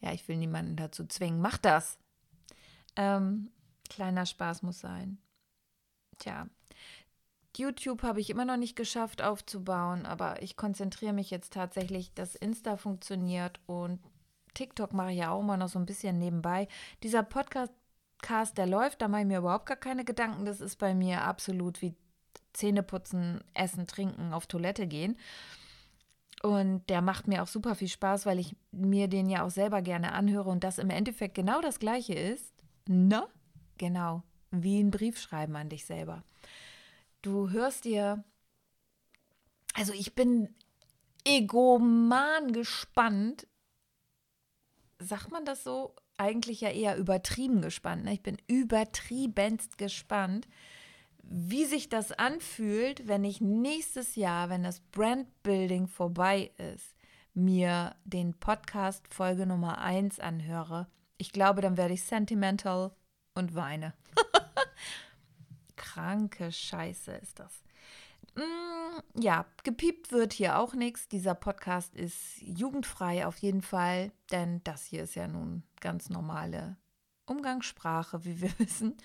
ja, 0.00 0.12
ich 0.12 0.28
will 0.28 0.36
niemanden 0.36 0.76
dazu 0.76 1.06
zwingen. 1.06 1.40
Mach 1.40 1.56
das. 1.56 1.98
Ähm, 2.94 3.50
kleiner 3.88 4.26
Spaß 4.26 4.62
muss 4.62 4.80
sein. 4.80 5.16
Tja, 6.18 6.46
YouTube 7.56 8.02
habe 8.02 8.20
ich 8.20 8.28
immer 8.28 8.44
noch 8.44 8.58
nicht 8.58 8.76
geschafft 8.76 9.22
aufzubauen, 9.22 10.04
aber 10.04 10.42
ich 10.42 10.56
konzentriere 10.56 11.14
mich 11.14 11.30
jetzt 11.30 11.54
tatsächlich, 11.54 12.12
dass 12.12 12.34
Insta 12.34 12.76
funktioniert 12.76 13.60
und 13.64 13.98
TikTok 14.56 14.92
mache 14.92 15.12
ich 15.12 15.18
ja 15.18 15.30
auch 15.30 15.42
mal 15.42 15.56
noch 15.56 15.68
so 15.68 15.78
ein 15.78 15.86
bisschen 15.86 16.18
nebenbei. 16.18 16.66
Dieser 17.02 17.22
Podcast, 17.22 17.72
der 18.56 18.66
läuft, 18.66 19.02
da 19.02 19.08
mache 19.08 19.20
ich 19.20 19.26
mir 19.26 19.38
überhaupt 19.38 19.66
gar 19.66 19.76
keine 19.76 20.04
Gedanken. 20.04 20.44
Das 20.44 20.60
ist 20.60 20.76
bei 20.76 20.94
mir 20.94 21.22
absolut 21.22 21.82
wie 21.82 21.94
Zähne 22.52 22.82
putzen, 22.82 23.44
essen, 23.54 23.86
trinken, 23.86 24.32
auf 24.32 24.46
Toilette 24.46 24.86
gehen. 24.86 25.18
Und 26.42 26.88
der 26.88 27.02
macht 27.02 27.28
mir 27.28 27.42
auch 27.42 27.46
super 27.46 27.74
viel 27.74 27.88
Spaß, 27.88 28.24
weil 28.26 28.38
ich 28.38 28.56
mir 28.70 29.08
den 29.08 29.28
ja 29.28 29.44
auch 29.44 29.50
selber 29.50 29.82
gerne 29.82 30.12
anhöre 30.12 30.48
und 30.50 30.64
das 30.64 30.78
im 30.78 30.90
Endeffekt 30.90 31.34
genau 31.34 31.60
das 31.60 31.78
gleiche 31.78 32.14
ist. 32.14 32.52
Na? 32.86 33.28
Genau, 33.78 34.22
wie 34.50 34.80
ein 34.80 34.90
Brief 34.90 35.18
schreiben 35.18 35.56
an 35.56 35.68
dich 35.68 35.84
selber. 35.84 36.22
Du 37.20 37.50
hörst 37.50 37.84
dir, 37.84 38.24
also 39.74 39.92
ich 39.92 40.14
bin 40.14 40.54
egoman 41.24 42.52
gespannt. 42.52 43.46
Sagt 44.98 45.30
man 45.30 45.44
das 45.44 45.62
so? 45.64 45.94
Eigentlich 46.16 46.62
ja 46.62 46.70
eher 46.70 46.96
übertrieben 46.96 47.60
gespannt. 47.60 48.04
Ne? 48.04 48.14
Ich 48.14 48.22
bin 48.22 48.38
übertriebenst 48.46 49.76
gespannt, 49.76 50.48
wie 51.22 51.64
sich 51.64 51.88
das 51.88 52.12
anfühlt, 52.12 53.06
wenn 53.08 53.24
ich 53.24 53.40
nächstes 53.40 54.16
Jahr, 54.16 54.48
wenn 54.48 54.62
das 54.62 54.80
Brandbuilding 54.80 55.88
vorbei 55.88 56.52
ist, 56.56 56.94
mir 57.34 57.94
den 58.04 58.32
Podcast 58.34 59.12
Folge 59.12 59.46
Nummer 59.46 59.78
1 59.78 60.20
anhöre. 60.20 60.86
Ich 61.18 61.32
glaube, 61.32 61.60
dann 61.60 61.76
werde 61.76 61.94
ich 61.94 62.04
sentimental 62.04 62.92
und 63.34 63.54
weine. 63.54 63.92
Kranke 65.76 66.52
Scheiße 66.52 67.12
ist 67.12 67.38
das. 67.38 67.62
Mm, 68.36 69.20
ja, 69.20 69.46
gepiept 69.64 70.12
wird 70.12 70.32
hier 70.32 70.58
auch 70.58 70.74
nichts. 70.74 71.08
Dieser 71.08 71.34
Podcast 71.34 71.94
ist 71.94 72.40
jugendfrei 72.40 73.26
auf 73.26 73.38
jeden 73.38 73.62
Fall, 73.62 74.12
denn 74.30 74.62
das 74.64 74.84
hier 74.84 75.04
ist 75.04 75.14
ja 75.14 75.26
nun 75.26 75.62
ganz 75.80 76.10
normale 76.10 76.76
Umgangssprache, 77.24 78.24
wie 78.24 78.40
wir 78.40 78.50
wissen. 78.58 78.96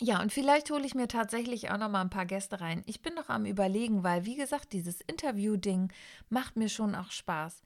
Ja, 0.00 0.20
und 0.20 0.32
vielleicht 0.32 0.70
hole 0.70 0.84
ich 0.84 0.94
mir 0.94 1.06
tatsächlich 1.06 1.70
auch 1.70 1.78
noch 1.78 1.88
mal 1.88 2.00
ein 2.00 2.10
paar 2.10 2.26
Gäste 2.26 2.60
rein. 2.60 2.82
Ich 2.86 3.02
bin 3.02 3.14
noch 3.14 3.28
am 3.28 3.46
Überlegen, 3.46 4.02
weil, 4.02 4.24
wie 4.24 4.34
gesagt, 4.34 4.72
dieses 4.72 5.00
Interview-Ding 5.00 5.92
macht 6.28 6.56
mir 6.56 6.68
schon 6.68 6.94
auch 6.94 7.12
Spaß. 7.12 7.62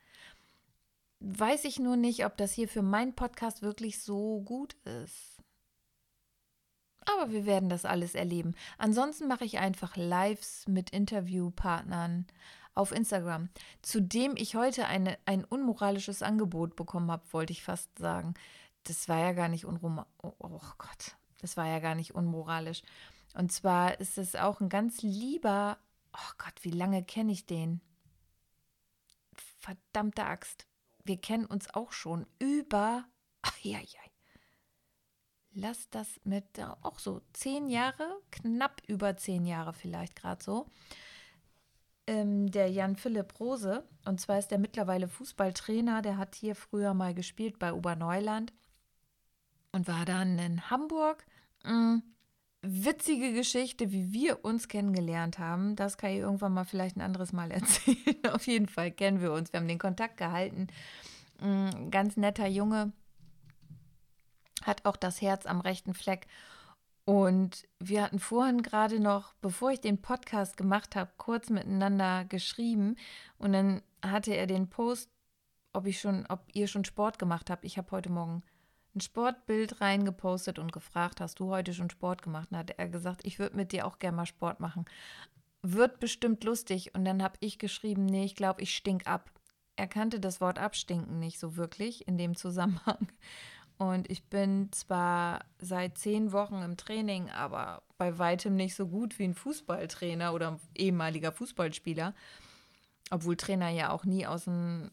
Weiß 1.21 1.65
ich 1.65 1.79
nur 1.79 1.97
nicht, 1.97 2.27
ob 2.27 2.37
das 2.37 2.53
hier 2.53 2.69
für 2.69 2.83
meinen 2.83 3.15
Podcast 3.15 3.63
wirklich 3.63 4.03
so 4.03 4.43
gut 4.43 4.75
ist. 4.85 5.36
Aber 7.07 7.31
wir 7.31 7.47
werden 7.47 7.69
das 7.69 7.85
alles 7.85 8.15
erleben. 8.15 8.55
Ansonsten 8.79 9.29
mache 9.29 9.45
ich 9.45 9.59
einfach 9.59 9.97
Lives 9.97 10.67
mit 10.67 10.91
Interviewpartnern 10.91 12.27
auf 12.75 12.93
Instagram, 12.93 13.49
zu 13.81 14.03
dem 14.03 14.37
ich 14.37 14.55
heute 14.55 14.87
eine, 14.87 15.19
ein 15.25 15.45
unmoralisches 15.45 16.23
Angebot 16.23 16.77
bekommen 16.77 17.11
habe, 17.11 17.23
wollte 17.33 17.53
ich 17.53 17.63
fast 17.63 17.99
sagen. 17.99 18.35
Das 18.85 19.09
war 19.09 19.19
ja 19.19 19.33
gar 19.33 19.49
nicht 19.49 19.65
unrom 19.65 20.05
oh, 20.23 20.33
oh 20.39 20.61
Gott, 20.79 21.17
das 21.41 21.57
war 21.57 21.67
ja 21.67 21.79
gar 21.81 21.95
nicht 21.95 22.15
unmoralisch. 22.15 22.83
Und 23.35 23.51
zwar 23.51 23.99
ist 23.99 24.19
es 24.19 24.35
auch 24.35 24.61
ein 24.61 24.69
ganz 24.69 25.03
lieber, 25.03 25.79
oh 26.13 26.33
Gott, 26.39 26.55
wie 26.63 26.71
lange 26.71 27.03
kenne 27.03 27.33
ich 27.33 27.47
den? 27.47 27.81
Verdammte 29.59 30.25
Axt. 30.25 30.67
Wir 31.05 31.17
kennen 31.17 31.47
uns 31.47 31.73
auch 31.73 31.93
schon 31.93 32.27
über, 32.39 33.05
ach 33.43 33.59
ja, 33.61 33.79
ja. 33.79 34.06
Lass 35.59 35.89
das 35.89 36.21
mit 36.25 36.45
auch 36.83 36.99
so 36.99 37.23
zehn 37.33 37.71
Jahre, 37.71 38.21
knapp 38.31 38.83
über 38.89 39.17
zehn 39.17 39.47
Jahre 39.47 39.73
vielleicht 39.73 40.15
gerade 40.15 40.45
so. 40.45 40.67
Ähm, 42.07 42.51
der 42.51 42.71
Jan 42.71 42.97
Philipp 42.97 43.41
Rose, 43.41 43.83
und 44.05 44.21
zwar 44.21 44.39
ist 44.39 44.49
der 44.49 44.59
mittlerweile 44.59 45.09
Fußballtrainer, 45.09 46.03
der 46.03 46.19
hat 46.19 46.35
hier 46.35 46.55
früher 46.55 46.93
mal 46.93 47.15
gespielt 47.15 47.59
bei 47.59 47.73
Oberneuland 47.73 48.53
und 49.73 49.89
war 49.89 50.05
dann 50.05 50.39
in 50.39 50.69
Hamburg. 50.69 51.25
Mhm. 51.65 52.03
Witzige 52.61 53.33
Geschichte, 53.33 53.93
wie 53.93 54.13
wir 54.13 54.45
uns 54.45 54.69
kennengelernt 54.69 55.39
haben. 55.39 55.75
Das 55.75 55.97
kann 55.97 56.11
ich 56.11 56.19
irgendwann 56.19 56.53
mal 56.53 56.65
vielleicht 56.65 56.97
ein 56.97 57.01
anderes 57.01 57.33
Mal 57.33 57.51
erzählen. 57.53 58.27
Auf 58.31 58.47
jeden 58.47 58.69
Fall 58.69 58.91
kennen 58.91 59.23
wir 59.23 59.33
uns. 59.33 59.55
Wir 59.55 59.61
haben 59.61 59.69
den 59.69 59.79
Kontakt 59.79 60.19
gehalten. 60.19 60.67
Mhm. 61.41 61.91
Ganz 61.91 62.19
netter 62.19 62.47
Junge. 62.47 62.93
Hat 64.67 64.85
auch 64.85 64.97
das 64.97 65.23
Herz 65.23 65.47
am 65.47 65.61
rechten 65.61 65.95
Fleck. 65.95 66.27
Und 67.05 67.69
wir 67.79 68.03
hatten 68.03 68.19
vorhin 68.19 68.63
gerade 68.63 68.99
noch, 68.99 69.35
bevor 69.35 69.71
ich 69.71 69.81
den 69.81 70.03
Podcast 70.03 70.57
gemacht 70.57 70.97
habe, 70.97 71.13
kurz 71.19 71.51
miteinander 71.51 72.25
geschrieben. 72.25 72.97
Und 73.39 73.53
dann 73.53 73.81
hatte 74.05 74.35
er 74.35 74.49
den 74.49 74.69
Post, 74.69 75.09
ob 75.73 75.87
ich 75.87 76.01
schon, 76.01 76.27
ob 76.29 76.41
ihr 76.53 76.67
schon 76.67 76.85
Sport 76.85 77.21
gemacht 77.21 77.49
habt. 77.49 77.65
Ich 77.65 77.79
habe 77.79 77.93
heute 77.93 78.11
Morgen 78.11 78.43
ein 78.97 79.01
Sportbild 79.01 79.81
reingepostet 79.81 80.59
und 80.59 80.73
gefragt, 80.73 81.21
hast 81.21 81.39
du 81.39 81.51
heute 81.51 81.75
schon 81.75 81.91
Sport 81.91 82.23
gemacht? 82.23 82.49
Und 82.51 82.59
hat 82.59 82.71
er 82.71 82.89
gesagt, 82.89 83.21
ich 83.25 83.39
würde 83.39 83.55
mit 83.57 83.71
dir 83.71 83.87
auch 83.87 84.01
gerne 84.01 84.17
mal 84.17 84.27
Sport 84.27 84.59
machen. 84.59 84.85
Wird 85.63 86.01
bestimmt 86.01 86.43
lustig. 86.43 86.93
Und 86.93 87.05
dann 87.05 87.23
habe 87.23 87.37
ich 87.39 87.61
geschrieben, 87.61 88.05
nee, 88.05 88.25
ich 88.25 88.35
glaube, 88.35 88.63
ich 88.63 88.75
stink 88.75 89.07
ab. 89.07 89.31
Er 89.77 89.87
kannte 89.87 90.19
das 90.19 90.41
Wort 90.41 90.59
abstinken 90.59 91.21
nicht 91.21 91.39
so 91.39 91.57
wirklich 91.57 92.09
in 92.09 92.19
dem 92.19 92.35
Zusammenhang. 92.35 93.07
Und 93.79 94.11
ich 94.11 94.25
bin 94.25 94.73
zwar 94.73 95.45
seit 95.59 95.99
zehn 95.99 96.33
Wochen 96.33 96.63
im 96.63 96.77
Training, 96.77 97.31
aber 97.31 97.83
bei 97.99 98.19
weitem 98.19 98.57
nicht 98.57 98.75
so 98.75 98.89
gut 98.89 99.19
wie 99.19 99.25
ein 99.25 99.35
Fußballtrainer 99.35 100.33
oder 100.33 100.53
ein 100.53 100.61
ehemaliger 100.75 101.33
Fußballspieler. 101.33 102.15
Obwohl 103.11 103.37
Trainer 103.37 103.69
ja 103.69 103.91
auch 103.91 104.05
nie 104.05 104.27
aus 104.27 104.45
dem 104.45 104.91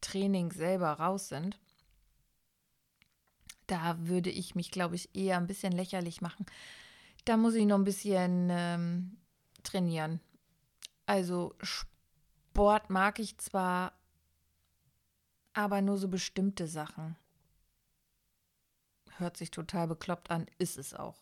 Training 0.00 0.52
selber 0.52 0.92
raus 0.92 1.28
sind. 1.28 1.58
Da 3.66 3.96
würde 4.06 4.30
ich 4.30 4.54
mich, 4.54 4.70
glaube 4.70 4.96
ich, 4.96 5.14
eher 5.14 5.38
ein 5.38 5.46
bisschen 5.46 5.72
lächerlich 5.72 6.20
machen. 6.20 6.44
Da 7.24 7.36
muss 7.36 7.54
ich 7.54 7.64
noch 7.64 7.78
ein 7.78 7.84
bisschen 7.84 8.48
ähm, 8.50 9.16
trainieren. 9.62 10.20
Also 11.06 11.54
Sport 11.62 12.90
mag 12.90 13.18
ich 13.18 13.38
zwar, 13.38 13.92
aber 15.54 15.80
nur 15.80 15.96
so 15.96 16.08
bestimmte 16.08 16.66
Sachen. 16.66 17.16
Hört 19.18 19.36
sich 19.36 19.50
total 19.50 19.88
bekloppt 19.88 20.30
an, 20.30 20.46
ist 20.58 20.78
es 20.78 20.94
auch. 20.94 21.16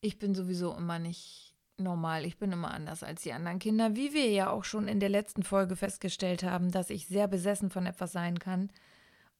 Ich 0.00 0.18
bin 0.18 0.34
sowieso 0.34 0.74
immer 0.74 0.98
nicht 0.98 1.54
normal. 1.76 2.24
Ich 2.24 2.38
bin 2.38 2.52
immer 2.52 2.72
anders 2.72 3.02
als 3.02 3.22
die 3.22 3.32
anderen 3.32 3.58
Kinder, 3.58 3.96
wie 3.96 4.12
wir 4.12 4.30
ja 4.30 4.50
auch 4.50 4.64
schon 4.64 4.88
in 4.88 5.00
der 5.00 5.08
letzten 5.08 5.42
Folge 5.42 5.76
festgestellt 5.76 6.42
haben, 6.42 6.70
dass 6.70 6.90
ich 6.90 7.06
sehr 7.06 7.28
besessen 7.28 7.70
von 7.70 7.86
etwas 7.86 8.12
sein 8.12 8.38
kann. 8.38 8.70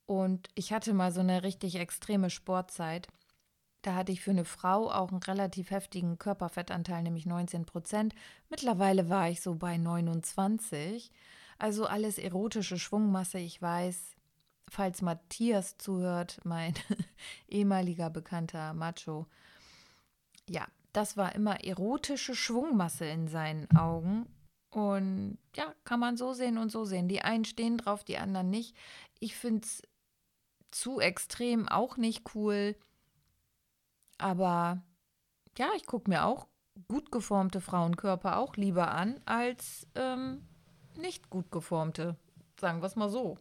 Und 0.07 0.49
ich 0.55 0.73
hatte 0.73 0.95
mal 0.95 1.13
so 1.13 1.21
eine 1.21 1.43
richtig 1.43 1.77
extreme 1.77 2.31
Sportzeit. 2.31 3.09
Da 3.83 3.95
hatte 3.95 4.13
ich 4.13 4.21
für 4.21 4.31
eine 4.31 4.45
Frau 4.45 4.91
auch 4.91 5.11
einen 5.11 5.23
relativ 5.23 5.71
heftigen 5.71 6.19
Körperfettanteil, 6.19 7.03
nämlich 7.03 7.27
19 7.27 7.65
Prozent. 7.65 8.15
Mittlerweile 8.49 9.09
war 9.09 9.29
ich 9.29 9.41
so 9.41 9.55
bei 9.57 9.77
29. 9.77 11.11
Also 11.59 11.87
alles 11.87 12.19
erotische 12.19 12.79
Schwungmasse. 12.79 13.39
Ich 13.39 13.61
weiß, 13.61 14.17
falls 14.71 15.03
Matthias 15.03 15.79
zuhört, 15.79 16.41
mein 16.45 16.75
ehemaliger 17.49 18.11
bekannter 18.11 18.75
Macho. 18.75 19.27
Ja, 20.49 20.67
das 20.93 21.17
war 21.17 21.35
immer 21.35 21.65
erotische 21.65 22.35
Schwungmasse 22.35 23.07
in 23.07 23.29
seinen 23.29 23.71
Augen. 23.77 24.27
Und 24.71 25.39
ja, 25.55 25.75
kann 25.85 26.01
man 26.01 26.17
so 26.17 26.33
sehen 26.33 26.57
und 26.59 26.73
so 26.73 26.85
sehen. 26.85 27.09
Die 27.09 27.23
einen 27.23 27.45
stehen 27.45 27.79
drauf, 27.79 28.05
die 28.05 28.19
anderen 28.19 28.51
nicht. 28.51 28.75
Ich 29.21 29.37
finde 29.37 29.67
es 29.67 29.83
zu 30.71 31.01
extrem 31.01 31.69
auch 31.69 31.97
nicht 31.97 32.35
cool. 32.35 32.75
Aber 34.19 34.83
ja, 35.59 35.71
ich 35.77 35.87
gucke 35.87 36.09
mir 36.09 36.25
auch 36.25 36.47
gut 36.89 37.13
geformte 37.13 37.61
Frauenkörper 37.61 38.39
auch 38.39 38.57
lieber 38.57 38.93
an 38.93 39.21
als 39.27 39.87
ähm, 39.95 40.47
nicht 40.97 41.29
gut 41.29 41.51
geformte. 41.51 42.17
Sagen 42.59 42.81
wir 42.81 42.87
es 42.87 42.97
mal 42.97 43.11
so. 43.11 43.37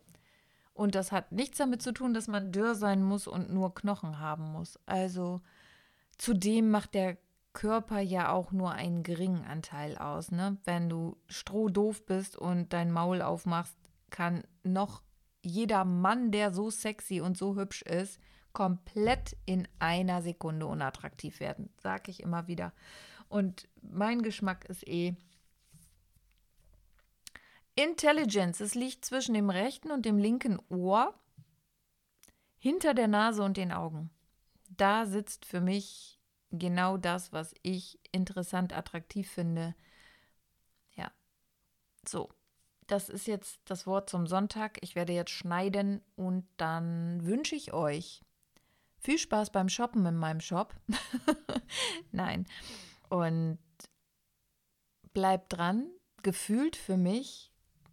Und 0.82 0.96
das 0.96 1.12
hat 1.12 1.32
nichts 1.32 1.60
damit 1.60 1.84
zu 1.84 1.92
tun, 1.92 2.16
dass 2.16 2.28
man 2.28 2.52
dürr 2.52 2.74
sein 2.74 3.04
muss 3.04 3.28
und 3.28 3.54
nur 3.54 3.76
Knochen 3.76 4.18
haben 4.18 4.52
muss. 4.52 4.80
Also 4.88 5.40
zudem 6.18 6.72
macht 6.72 6.96
der 6.96 7.20
Körper 7.54 8.00
ja 8.00 8.32
auch 8.32 8.52
nur 8.52 8.72
einen 8.72 9.04
geringen 9.04 9.46
Anteil 9.46 9.96
aus. 9.96 10.32
Ne? 10.32 10.58
Wenn 10.64 10.90
du 10.90 11.18
strohdoof 11.28 12.04
bist 12.08 12.36
und 12.36 12.74
dein 12.74 12.92
Maul 12.92 13.22
aufmachst, 13.22 13.78
kann 14.10 14.44
noch 14.64 15.04
jeder 15.44 15.86
Mann, 15.86 16.32
der 16.32 16.52
so 16.52 16.72
sexy 16.72 17.22
und 17.22 17.38
so 17.38 17.56
hübsch 17.56 17.84
ist, 17.84 18.20
komplett 18.52 19.38
in 19.46 19.68
einer 19.78 20.24
Sekunde 20.24 20.66
unattraktiv 20.66 21.40
werden. 21.40 21.70
Sag 21.78 22.08
ich 22.08 22.24
immer 22.24 22.48
wieder. 22.48 22.74
Und 23.30 23.68
mein 23.84 24.24
Geschmack 24.24 24.66
ist 24.66 24.88
eh. 24.88 25.14
Intelligence, 27.84 28.60
es 28.60 28.76
liegt 28.76 29.06
zwischen 29.06 29.34
dem 29.34 29.50
rechten 29.50 29.92
und 29.92 30.06
dem 30.06 30.18
linken 30.18 30.60
Ohr, 30.70 31.14
hinter 32.58 32.94
der 32.94 33.08
Nase 33.08 33.44
und 33.44 33.58
den 33.58 33.72
Augen. 33.72 34.10
Da 34.70 35.06
sitzt 35.06 35.46
für 35.46 35.62
mich 35.62 36.20
genau 36.52 36.98
das, 36.98 37.34
was 37.34 37.54
ich 37.64 38.00
interessant, 38.12 38.76
attraktiv 38.76 39.30
finde. 39.30 39.76
Ja, 40.96 41.12
so 42.08 42.30
das 42.92 43.08
ist 43.08 43.26
jetzt 43.26 43.62
das 43.66 43.88
Wort 43.88 44.10
zum 44.10 44.28
Sonntag. 44.28 44.78
Ich 44.82 44.96
werde 44.96 45.14
jetzt 45.14 45.32
schneiden 45.32 46.02
und 46.18 46.46
dann 46.58 47.26
wünsche 47.26 47.56
ich 47.56 47.72
euch 47.72 48.22
viel 49.00 49.18
Spaß 49.18 49.52
beim 49.52 49.70
Shoppen 49.70 50.06
in 50.06 50.18
meinem 50.18 50.42
Shop. 50.42 50.76
Nein. 52.12 52.46
Und 53.10 53.60
bleibt 55.14 55.54
dran, 55.54 55.90
gefühlt 56.22 56.76
für 56.76 56.98
mich 56.98 57.51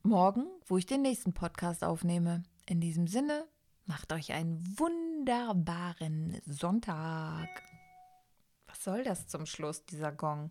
morgen, 0.09 0.47
wo 0.67 0.79
ich 0.79 0.87
den 0.87 1.03
nächsten 1.03 1.35
Podcast 1.35 1.85
aufnehme. 1.85 2.43
In 2.67 2.81
diesem 2.81 3.07
Sinne, 3.07 3.47
macht 3.85 4.11
euch 4.15 4.33
einen 4.33 4.65
wunderbaren 4.79 6.41
Sonntag. 6.47 7.49
Was 8.67 8.83
soll 8.83 9.05
das 9.05 9.27
zum 9.29 9.45
Schluss, 9.45 9.85
dieser 9.85 10.11
Gong? 10.11 10.51